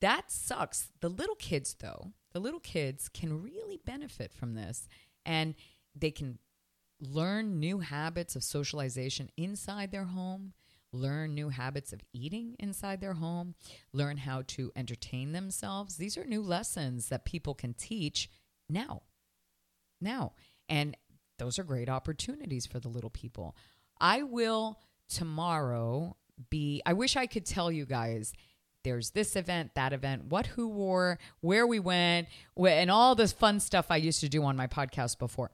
that 0.00 0.30
sucks. 0.30 0.88
The 1.00 1.08
little 1.08 1.34
kids, 1.34 1.74
though, 1.80 2.12
the 2.32 2.40
little 2.40 2.60
kids 2.60 3.08
can 3.08 3.42
really 3.42 3.80
benefit 3.84 4.32
from 4.32 4.54
this. 4.54 4.88
And 5.24 5.54
they 5.94 6.10
can 6.10 6.38
learn 7.00 7.58
new 7.58 7.80
habits 7.80 8.36
of 8.36 8.44
socialization 8.44 9.30
inside 9.36 9.90
their 9.90 10.04
home, 10.04 10.52
learn 10.92 11.34
new 11.34 11.48
habits 11.48 11.92
of 11.92 12.00
eating 12.12 12.56
inside 12.58 13.00
their 13.00 13.14
home, 13.14 13.54
learn 13.92 14.18
how 14.18 14.42
to 14.46 14.72
entertain 14.76 15.32
themselves. 15.32 15.96
These 15.96 16.16
are 16.16 16.24
new 16.24 16.42
lessons 16.42 17.08
that 17.08 17.24
people 17.24 17.54
can 17.54 17.74
teach 17.74 18.30
now. 18.68 19.02
Now. 20.00 20.32
And 20.68 20.96
those 21.38 21.58
are 21.58 21.64
great 21.64 21.88
opportunities 21.88 22.66
for 22.66 22.80
the 22.80 22.88
little 22.88 23.10
people. 23.10 23.56
I 24.00 24.22
will 24.22 24.80
tomorrow 25.08 26.16
be, 26.50 26.82
I 26.84 26.92
wish 26.92 27.16
I 27.16 27.26
could 27.26 27.46
tell 27.46 27.70
you 27.70 27.86
guys 27.86 28.32
there's 28.84 29.10
this 29.10 29.36
event, 29.36 29.72
that 29.74 29.92
event, 29.92 30.26
what 30.26 30.46
who 30.46 30.68
wore, 30.68 31.18
where 31.40 31.66
we 31.66 31.80
went, 31.80 32.28
and 32.56 32.90
all 32.90 33.14
this 33.14 33.32
fun 33.32 33.58
stuff 33.60 33.86
I 33.90 33.96
used 33.96 34.20
to 34.20 34.28
do 34.28 34.44
on 34.44 34.56
my 34.56 34.66
podcast 34.66 35.18
before. 35.18 35.50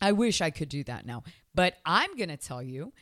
I 0.00 0.12
wish 0.12 0.40
I 0.40 0.50
could 0.50 0.68
do 0.68 0.84
that 0.84 1.06
now. 1.06 1.22
But 1.54 1.74
I'm 1.84 2.16
going 2.16 2.28
to 2.28 2.36
tell 2.36 2.62
you 2.62 2.92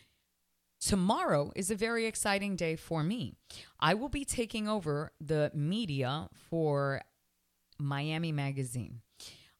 tomorrow 0.84 1.52
is 1.54 1.70
a 1.70 1.76
very 1.76 2.06
exciting 2.06 2.56
day 2.56 2.76
for 2.76 3.02
me. 3.02 3.34
I 3.78 3.94
will 3.94 4.08
be 4.08 4.24
taking 4.24 4.68
over 4.68 5.12
the 5.20 5.50
media 5.54 6.28
for 6.50 7.02
Miami 7.78 8.32
Magazine. 8.32 9.00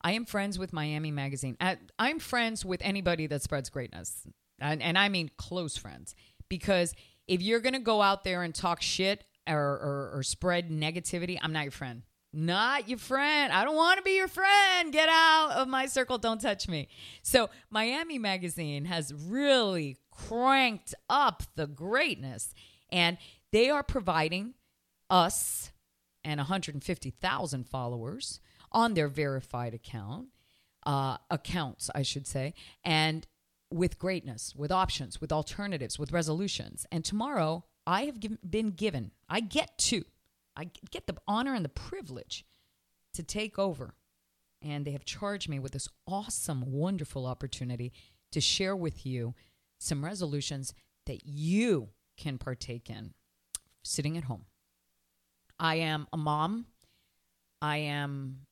I 0.02 0.12
am 0.12 0.24
friends 0.24 0.58
with 0.58 0.72
Miami 0.72 1.12
Magazine. 1.12 1.56
I'm 1.98 2.18
friends 2.18 2.64
with 2.64 2.80
anybody 2.82 3.28
that 3.28 3.42
spreads 3.42 3.70
greatness. 3.70 4.26
And, 4.60 4.82
and 4.82 4.98
I 4.98 5.08
mean 5.08 5.30
close 5.36 5.76
friends. 5.76 6.14
Because 6.48 6.92
if 7.28 7.40
you're 7.40 7.60
going 7.60 7.74
to 7.74 7.78
go 7.78 8.02
out 8.02 8.24
there 8.24 8.42
and 8.42 8.52
talk 8.54 8.82
shit 8.82 9.24
or, 9.48 9.56
or, 9.56 10.10
or 10.14 10.22
spread 10.24 10.70
negativity, 10.70 11.38
I'm 11.40 11.52
not 11.52 11.62
your 11.62 11.70
friend. 11.70 12.02
Not 12.32 12.88
your 12.88 12.98
friend. 12.98 13.52
I 13.52 13.64
don't 13.64 13.76
want 13.76 13.98
to 13.98 14.02
be 14.02 14.16
your 14.16 14.28
friend. 14.28 14.92
Get 14.92 15.08
out 15.10 15.50
of 15.52 15.68
my 15.68 15.86
circle. 15.86 16.16
Don't 16.16 16.40
touch 16.40 16.66
me. 16.66 16.88
So, 17.22 17.50
Miami 17.70 18.18
Magazine 18.18 18.86
has 18.86 19.12
really 19.12 19.98
cranked 20.10 20.94
up 21.10 21.42
the 21.56 21.66
greatness, 21.66 22.54
and 22.90 23.18
they 23.50 23.68
are 23.68 23.82
providing 23.82 24.54
us 25.10 25.72
and 26.24 26.38
150,000 26.38 27.68
followers 27.68 28.40
on 28.70 28.94
their 28.94 29.08
verified 29.08 29.74
account, 29.74 30.28
uh, 30.86 31.18
accounts, 31.30 31.90
I 31.94 32.02
should 32.02 32.26
say, 32.26 32.54
and 32.84 33.26
with 33.70 33.98
greatness, 33.98 34.54
with 34.56 34.70
options, 34.70 35.20
with 35.20 35.32
alternatives, 35.32 35.98
with 35.98 36.12
resolutions. 36.12 36.86
And 36.92 37.04
tomorrow, 37.04 37.64
I 37.86 38.04
have 38.04 38.20
given, 38.20 38.38
been 38.48 38.70
given, 38.70 39.10
I 39.28 39.40
get 39.40 39.76
to 39.78 40.04
I 40.56 40.70
get 40.90 41.06
the 41.06 41.16
honor 41.26 41.54
and 41.54 41.64
the 41.64 41.70
privilege 41.70 42.44
to 43.14 43.22
take 43.22 43.58
over. 43.58 43.94
And 44.60 44.84
they 44.84 44.92
have 44.92 45.04
charged 45.04 45.48
me 45.48 45.58
with 45.58 45.72
this 45.72 45.88
awesome, 46.06 46.70
wonderful 46.70 47.26
opportunity 47.26 47.92
to 48.30 48.40
share 48.40 48.76
with 48.76 49.04
you 49.04 49.34
some 49.78 50.04
resolutions 50.04 50.72
that 51.06 51.26
you 51.26 51.88
can 52.16 52.38
partake 52.38 52.88
in 52.88 53.12
sitting 53.82 54.16
at 54.16 54.24
home. 54.24 54.44
I 55.58 55.76
am 55.76 56.06
a 56.12 56.16
mom. 56.16 56.66
I 57.60 57.78
am 57.78 58.46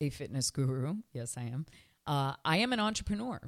a 0.00 0.10
fitness 0.10 0.50
guru. 0.50 0.96
Yes, 1.12 1.36
I 1.36 1.42
am. 1.42 1.66
Uh, 2.06 2.34
I 2.44 2.58
am 2.58 2.72
an 2.72 2.80
entrepreneur 2.80 3.40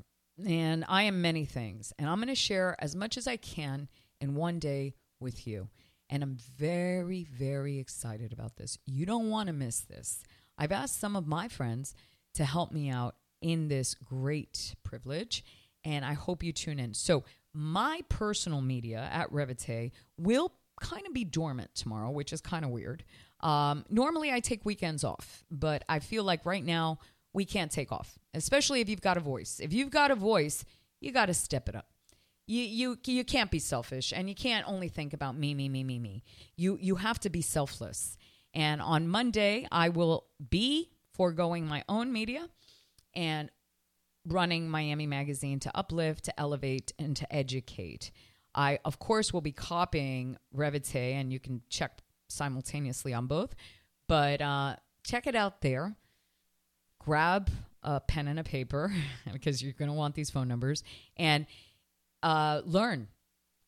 and 0.44 0.84
I 0.88 1.02
am 1.02 1.20
many 1.20 1.44
things. 1.44 1.92
And 1.98 2.08
I'm 2.08 2.16
going 2.16 2.28
to 2.28 2.34
share 2.34 2.76
as 2.78 2.94
much 2.94 3.16
as 3.16 3.26
I 3.26 3.36
can 3.36 3.88
in 4.20 4.34
one 4.34 4.58
day 4.58 4.94
with 5.20 5.46
you. 5.46 5.68
And 6.08 6.22
I'm 6.22 6.36
very, 6.56 7.24
very 7.24 7.78
excited 7.78 8.32
about 8.32 8.56
this. 8.56 8.78
You 8.86 9.06
don't 9.06 9.30
want 9.30 9.48
to 9.48 9.52
miss 9.52 9.80
this. 9.80 10.22
I've 10.56 10.72
asked 10.72 11.00
some 11.00 11.16
of 11.16 11.26
my 11.26 11.48
friends 11.48 11.94
to 12.34 12.44
help 12.44 12.72
me 12.72 12.90
out 12.90 13.16
in 13.40 13.68
this 13.68 13.94
great 13.94 14.74
privilege, 14.82 15.44
and 15.84 16.04
I 16.04 16.14
hope 16.14 16.42
you 16.42 16.52
tune 16.52 16.78
in. 16.78 16.94
So, 16.94 17.24
my 17.52 18.02
personal 18.10 18.60
media 18.60 19.08
at 19.10 19.32
Revite 19.32 19.92
will 20.18 20.52
kind 20.80 21.06
of 21.06 21.14
be 21.14 21.24
dormant 21.24 21.74
tomorrow, 21.74 22.10
which 22.10 22.34
is 22.34 22.42
kind 22.42 22.66
of 22.66 22.70
weird. 22.70 23.02
Um, 23.40 23.84
normally, 23.88 24.30
I 24.30 24.40
take 24.40 24.64
weekends 24.64 25.04
off, 25.04 25.44
but 25.50 25.82
I 25.88 26.00
feel 26.00 26.22
like 26.22 26.44
right 26.44 26.64
now 26.64 26.98
we 27.32 27.46
can't 27.46 27.70
take 27.70 27.92
off, 27.92 28.18
especially 28.34 28.80
if 28.80 28.88
you've 28.90 29.00
got 29.00 29.16
a 29.16 29.20
voice. 29.20 29.58
If 29.60 29.72
you've 29.72 29.90
got 29.90 30.10
a 30.10 30.14
voice, 30.14 30.64
you 31.00 31.12
got 31.12 31.26
to 31.26 31.34
step 31.34 31.68
it 31.68 31.74
up 31.74 31.86
you 32.46 32.62
you 32.62 32.98
you 33.06 33.24
can't 33.24 33.50
be 33.50 33.58
selfish 33.58 34.12
and 34.14 34.28
you 34.28 34.34
can't 34.34 34.66
only 34.68 34.88
think 34.88 35.12
about 35.12 35.36
me 35.36 35.54
me 35.54 35.68
me 35.68 35.84
me 35.84 35.98
me. 35.98 36.22
You 36.56 36.78
you 36.80 36.96
have 36.96 37.18
to 37.20 37.30
be 37.30 37.42
selfless. 37.42 38.16
And 38.54 38.80
on 38.80 39.08
monday 39.08 39.66
i 39.70 39.90
will 39.90 40.26
be 40.50 40.90
foregoing 41.12 41.66
my 41.66 41.84
own 41.88 42.12
media 42.12 42.48
and 43.14 43.50
running 44.26 44.68
miami 44.68 45.06
magazine 45.06 45.60
to 45.60 45.76
uplift 45.76 46.24
to 46.24 46.40
elevate 46.40 46.92
and 46.98 47.16
to 47.16 47.34
educate. 47.34 48.10
I 48.54 48.78
of 48.84 48.98
course 48.98 49.32
will 49.32 49.42
be 49.42 49.52
copying 49.52 50.36
revite 50.52 50.94
and 50.94 51.32
you 51.32 51.40
can 51.40 51.62
check 51.68 52.00
simultaneously 52.28 53.12
on 53.12 53.26
both. 53.26 53.54
But 54.08 54.40
uh, 54.40 54.76
check 55.04 55.26
it 55.26 55.34
out 55.34 55.60
there. 55.60 55.96
Grab 57.00 57.50
a 57.82 58.00
pen 58.00 58.28
and 58.28 58.38
a 58.38 58.44
paper 58.44 58.92
because 59.32 59.62
you're 59.62 59.72
going 59.72 59.88
to 59.88 59.94
want 59.94 60.14
these 60.14 60.30
phone 60.30 60.48
numbers. 60.48 60.82
And 61.16 61.46
uh, 62.26 62.60
learn 62.64 63.06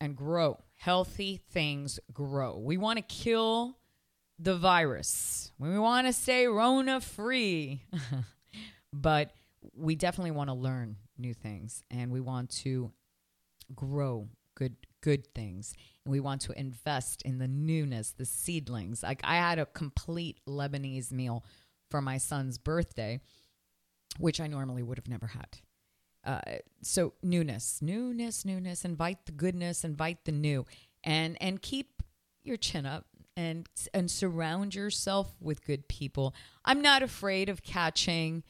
and 0.01 0.17
grow. 0.17 0.59
Healthy 0.75 1.41
things 1.51 2.01
grow. 2.13 2.59
We 2.59 2.77
want 2.77 2.97
to 2.97 3.03
kill 3.03 3.79
the 4.37 4.57
virus. 4.57 5.53
We 5.61 5.79
want 5.79 6.09
to 6.09 6.13
stay 6.13 6.47
Rona 6.49 7.01
free. 7.01 7.83
but 8.93 9.31
we 9.77 9.95
definitely 9.95 10.33
want 10.33 10.51
to 10.51 10.55
learn 10.55 10.97
new 11.17 11.35
things 11.35 11.85
and 11.89 12.11
we 12.11 12.21
want 12.21 12.51
to 12.51 12.91
grow 13.77 14.29
good 14.57 14.75
good 15.03 15.33
things 15.35 15.75
and 16.05 16.11
we 16.11 16.19
want 16.19 16.41
to 16.41 16.59
invest 16.59 17.23
in 17.23 17.39
the 17.39 17.47
newness 17.47 18.13
the 18.13 18.25
seedlings 18.25 19.03
like 19.03 19.21
i 19.25 19.37
had 19.37 19.59
a 19.59 19.67
complete 19.67 20.39
lebanese 20.49 21.13
meal 21.13 21.45
for 21.91 22.01
my 22.01 22.17
son's 22.17 22.57
birthday 22.57 23.21
which 24.19 24.41
i 24.41 24.47
normally 24.47 24.83
would 24.83 24.97
have 24.97 25.09
never 25.09 25.27
had 25.27 25.59
uh, 26.29 26.41
so 26.83 27.15
newness, 27.23 27.81
newness, 27.81 28.45
newness. 28.45 28.85
Invite 28.85 29.25
the 29.27 29.33
goodness, 29.33 29.83
invite 29.83 30.25
the 30.25 30.33
new, 30.33 30.67
and 31.03 31.37
and 31.41 31.63
keep 31.63 32.03
your 32.45 32.59
chin 32.59 32.85
up 32.87 33.07
and 33.37 33.67
and 33.95 34.11
surround 34.11 34.75
yourself 34.75 35.35
with 35.41 35.65
good 35.65 35.89
people. 35.89 36.35
I'm 36.65 36.83
not 36.83 37.03
afraid 37.03 37.49
of 37.49 37.63
catching 37.63 38.43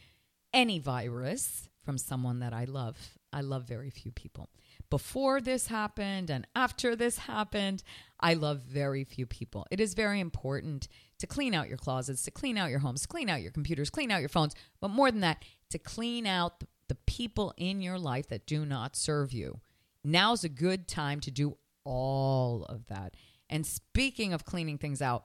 any 0.53 0.79
virus 0.81 1.69
from 1.85 1.99
someone 1.99 2.41
that 2.41 2.53
I 2.53 2.65
love. 2.65 2.97
I 3.33 3.43
love 3.43 3.65
very 3.65 3.91
few 3.91 4.11
people. 4.11 4.49
before 4.91 5.41
this 5.41 5.67
happened 5.67 6.31
and 6.31 6.47
after 6.55 6.97
this 6.97 7.19
happened. 7.19 7.83
I 8.21 8.35
love 8.35 8.61
very 8.61 9.05
few 9.05 9.27
people. 9.27 9.67
It 9.71 9.81
is 9.81 9.95
very 9.95 10.21
important 10.21 10.89
to 11.19 11.27
clean 11.27 11.55
out 11.55 11.69
your 11.69 11.77
closets, 11.79 12.23
to 12.25 12.31
clean 12.31 12.57
out 12.59 12.71
your 12.71 12.79
homes, 12.81 13.07
clean 13.07 13.29
out 13.29 13.43
your 13.43 13.53
computers, 13.53 13.91
clean 13.91 14.11
out 14.11 14.21
your 14.21 14.29
phones, 14.29 14.55
but 14.81 14.89
more 14.89 15.11
than 15.11 15.21
that, 15.21 15.45
to 15.71 15.79
clean 15.79 16.27
out 16.27 16.61
the 16.61 16.67
people 16.95 17.53
in 17.57 17.81
your 17.81 17.99
life 17.99 18.29
that 18.29 18.47
do 18.47 18.65
not 18.65 18.97
serve 18.97 19.33
you. 19.33 19.61
Now's 20.05 20.45
a 20.45 20.49
good 20.49 20.89
time 20.89 21.21
to 21.21 21.31
do 21.31 21.57
all 21.85 22.65
of 22.65 22.87
that. 22.87 23.15
And 23.51 23.67
speaking 23.67 24.33
of 24.33 24.45
cleaning 24.45 24.79
things 24.79 25.03
out, 25.03 25.25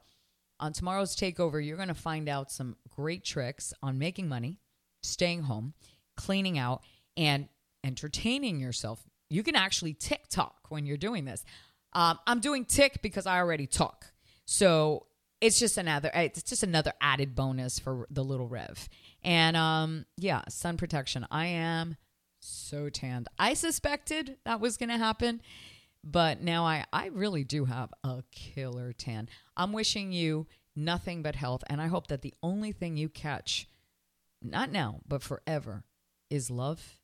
on 0.60 0.72
tomorrow's 0.74 1.16
takeover, 1.16 1.66
you're 1.66 1.78
going 1.78 1.90
to 1.90 1.94
find 1.94 2.30
out 2.30 2.52
some 2.52 2.78
great 2.90 3.24
tricks 3.24 3.74
on 3.82 3.98
making 3.98 4.30
money, 4.30 4.60
staying 5.02 5.44
home, 5.44 5.74
cleaning 6.16 6.58
out, 6.58 6.84
and 7.18 7.50
entertaining 7.84 8.60
yourself. 8.60 9.04
You 9.30 9.44
can 9.44 9.56
actually 9.56 9.94
TikTok 9.94 10.68
when 10.70 10.86
you're 10.86 10.98
doing 10.98 11.26
this. 11.26 11.44
Um, 11.94 12.18
I'm 12.26 12.40
doing 12.40 12.66
tick 12.66 13.02
because 13.02 13.26
I 13.26 13.38
already 13.38 13.68
talk, 13.68 14.14
so 14.46 15.08
it's 15.44 15.60
just 15.60 15.78
another 15.78 16.10
it's 16.14 16.42
just 16.42 16.64
another 16.64 16.94
added 17.02 17.36
bonus 17.36 17.78
for 17.78 18.08
the 18.10 18.24
little 18.24 18.48
Rev. 18.48 18.88
And 19.24 19.58
um, 19.58 20.06
yeah, 20.18 20.44
sun 20.48 20.78
protection. 20.78 21.28
I 21.30 21.48
am 21.48 21.98
so 22.40 22.90
tanned. 22.90 23.28
I 23.38 23.54
suspected 23.54 24.38
that 24.46 24.62
was 24.62 24.78
going 24.78 24.90
to 24.90 24.98
happen, 24.98 25.42
but 26.02 26.42
now 26.42 26.64
I 26.64 26.86
I 26.94 27.08
really 27.08 27.44
do 27.44 27.66
have 27.66 27.94
a 28.06 28.24
killer 28.32 28.94
tan. 28.94 29.28
I'm 29.58 29.74
wishing 29.74 30.14
you 30.14 30.48
nothing 30.78 31.22
but 31.22 31.36
health, 31.36 31.64
and 31.70 31.82
I 31.82 31.88
hope 31.88 32.08
that 32.08 32.22
the 32.22 32.34
only 32.42 32.72
thing 32.72 32.96
you 32.96 33.10
catch, 33.10 33.68
not 34.42 34.72
now 34.72 35.02
but 35.06 35.22
forever, 35.22 35.84
is 36.30 36.50
love 36.50 37.00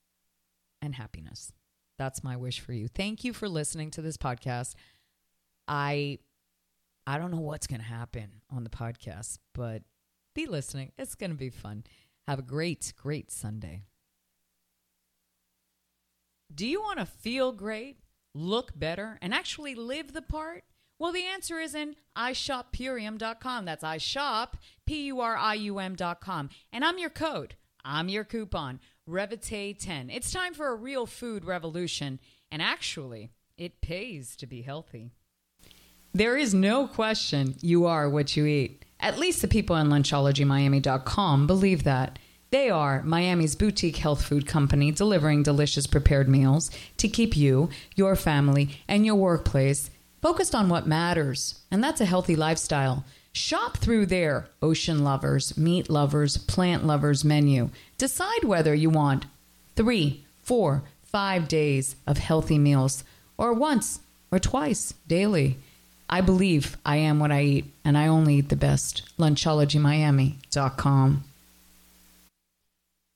and 0.82 0.95
happiness. 0.95 1.52
That's 1.97 2.23
my 2.23 2.38
wish 2.38 2.62
for 2.62 2.71
you. 2.71 2.88
Thank 2.88 3.25
you 3.25 3.34
for 3.34 3.49
listening 3.49 3.91
to 3.91 4.02
this 4.02 4.15
podcast. 4.15 4.75
I 5.67 6.19
I 7.10 7.17
don't 7.17 7.32
know 7.32 7.39
what's 7.39 7.65
going 7.65 7.82
to 7.82 7.88
happen 7.88 8.30
on 8.52 8.63
the 8.63 8.69
podcast, 8.69 9.39
but 9.56 9.82
be 10.36 10.45
listening. 10.45 10.91
It's 10.95 11.15
going 11.15 11.32
to 11.32 11.36
be 11.36 11.50
fun. 11.50 11.86
Have 12.28 12.38
a 12.38 12.43
great, 12.43 12.93
great 13.02 13.32
Sunday. 13.32 13.82
Do 16.54 16.67
you 16.67 16.80
want 16.82 17.00
to 17.00 17.08
feel 17.08 17.52
great, 17.52 17.98
look 18.36 18.78
better, 18.78 19.17
and 19.24 19.34
actually 19.34 19.74
live 19.74 20.13
the 20.13 20.22
part? 20.22 20.65
Well, 21.00 21.12
the 21.12 21.26
answer 21.26 21.58
is 21.60 21.74
in 21.74 21.95
ishoppurium.com. 22.15 23.65
That's 23.65 23.84
ishop, 23.84 24.54
P 24.86 25.06
U 25.08 25.19
R 25.19 25.36
I 25.36 25.56
U 25.56 25.80
M.com. 25.80 26.52
And 26.72 26.86
I'm 26.86 27.00
your 27.00 27.10
code, 27.10 27.56
I'm 27.84 28.10
your 28.10 28.24
coupon. 28.24 28.80
Revite 29.08 29.80
10. 29.80 30.12
It's 30.12 30.32
time 30.32 30.54
for 30.54 30.67
a 30.67 30.76
real 30.76 31.08
food 31.08 31.43
revolution, 31.43 32.19
and 32.52 32.62
actually, 32.62 33.32
it 33.58 33.82
pays 33.82 34.36
to 34.36 34.45
be 34.45 34.62
healthy. 34.62 35.12
There 36.13 36.38
is 36.38 36.54
no 36.54 36.88
question 36.88 37.56
you 37.62 37.86
are 37.86 38.10
what 38.10 38.36
you 38.36 38.45
eat. 38.45 38.84
At 39.00 39.19
least 39.19 39.41
the 39.41 39.48
people 39.48 39.76
on 39.76 39.89
lunchologymiami.com 39.89 41.48
believe 41.48 41.84
that. 41.84 42.19
They 42.52 42.69
are 42.72 43.04
Miami's 43.04 43.56
boutique 43.56 43.98
health 43.98 44.24
food 44.24 44.48
company 44.48 44.91
delivering 44.91 45.43
delicious 45.43 45.86
prepared 45.86 46.28
meals 46.28 46.72
to 46.98 47.08
keep 47.08 47.38
you, 47.38 47.69
your 47.95 48.15
family, 48.15 48.82
and 48.88 49.06
your 49.06 49.15
workplace 49.15 49.91
focused 50.19 50.56
on 50.56 50.67
what 50.67 50.88
matters, 50.88 51.62
and 51.69 51.84
that's 51.84 52.02
a 52.02 52.06
healthy 52.06 52.36
lifestyle. 52.36 53.06
Shop 53.32 53.78
through 53.78 54.08
their 54.08 54.50
ocean 54.63 55.04
lovers, 55.04 55.56
meat 55.58 55.89
lovers, 55.89 56.38
plant 56.38 56.86
lovers 56.86 57.24
menu. 57.24 57.69
Decide 58.00 58.43
whether 58.43 58.74
you 58.74 58.89
want 58.89 59.28
three, 59.76 60.26
four, 60.41 60.84
five 61.04 61.48
days 61.48 61.95
of 62.08 62.17
healthy 62.17 62.58
meals, 62.58 63.04
or 63.38 63.54
once 63.54 64.00
or 64.32 64.39
twice 64.39 64.95
daily. 65.08 65.58
I 66.10 66.22
believe 66.22 66.78
I 66.86 66.98
am 66.98 67.19
what 67.19 67.32
I 67.32 67.41
eat, 67.43 67.65
and 67.86 67.98
I 67.98 68.08
only 68.08 68.36
eat 68.36 68.50
the 68.50 68.56
best. 68.56 69.04
LunchologyMiami.com. 69.17 71.24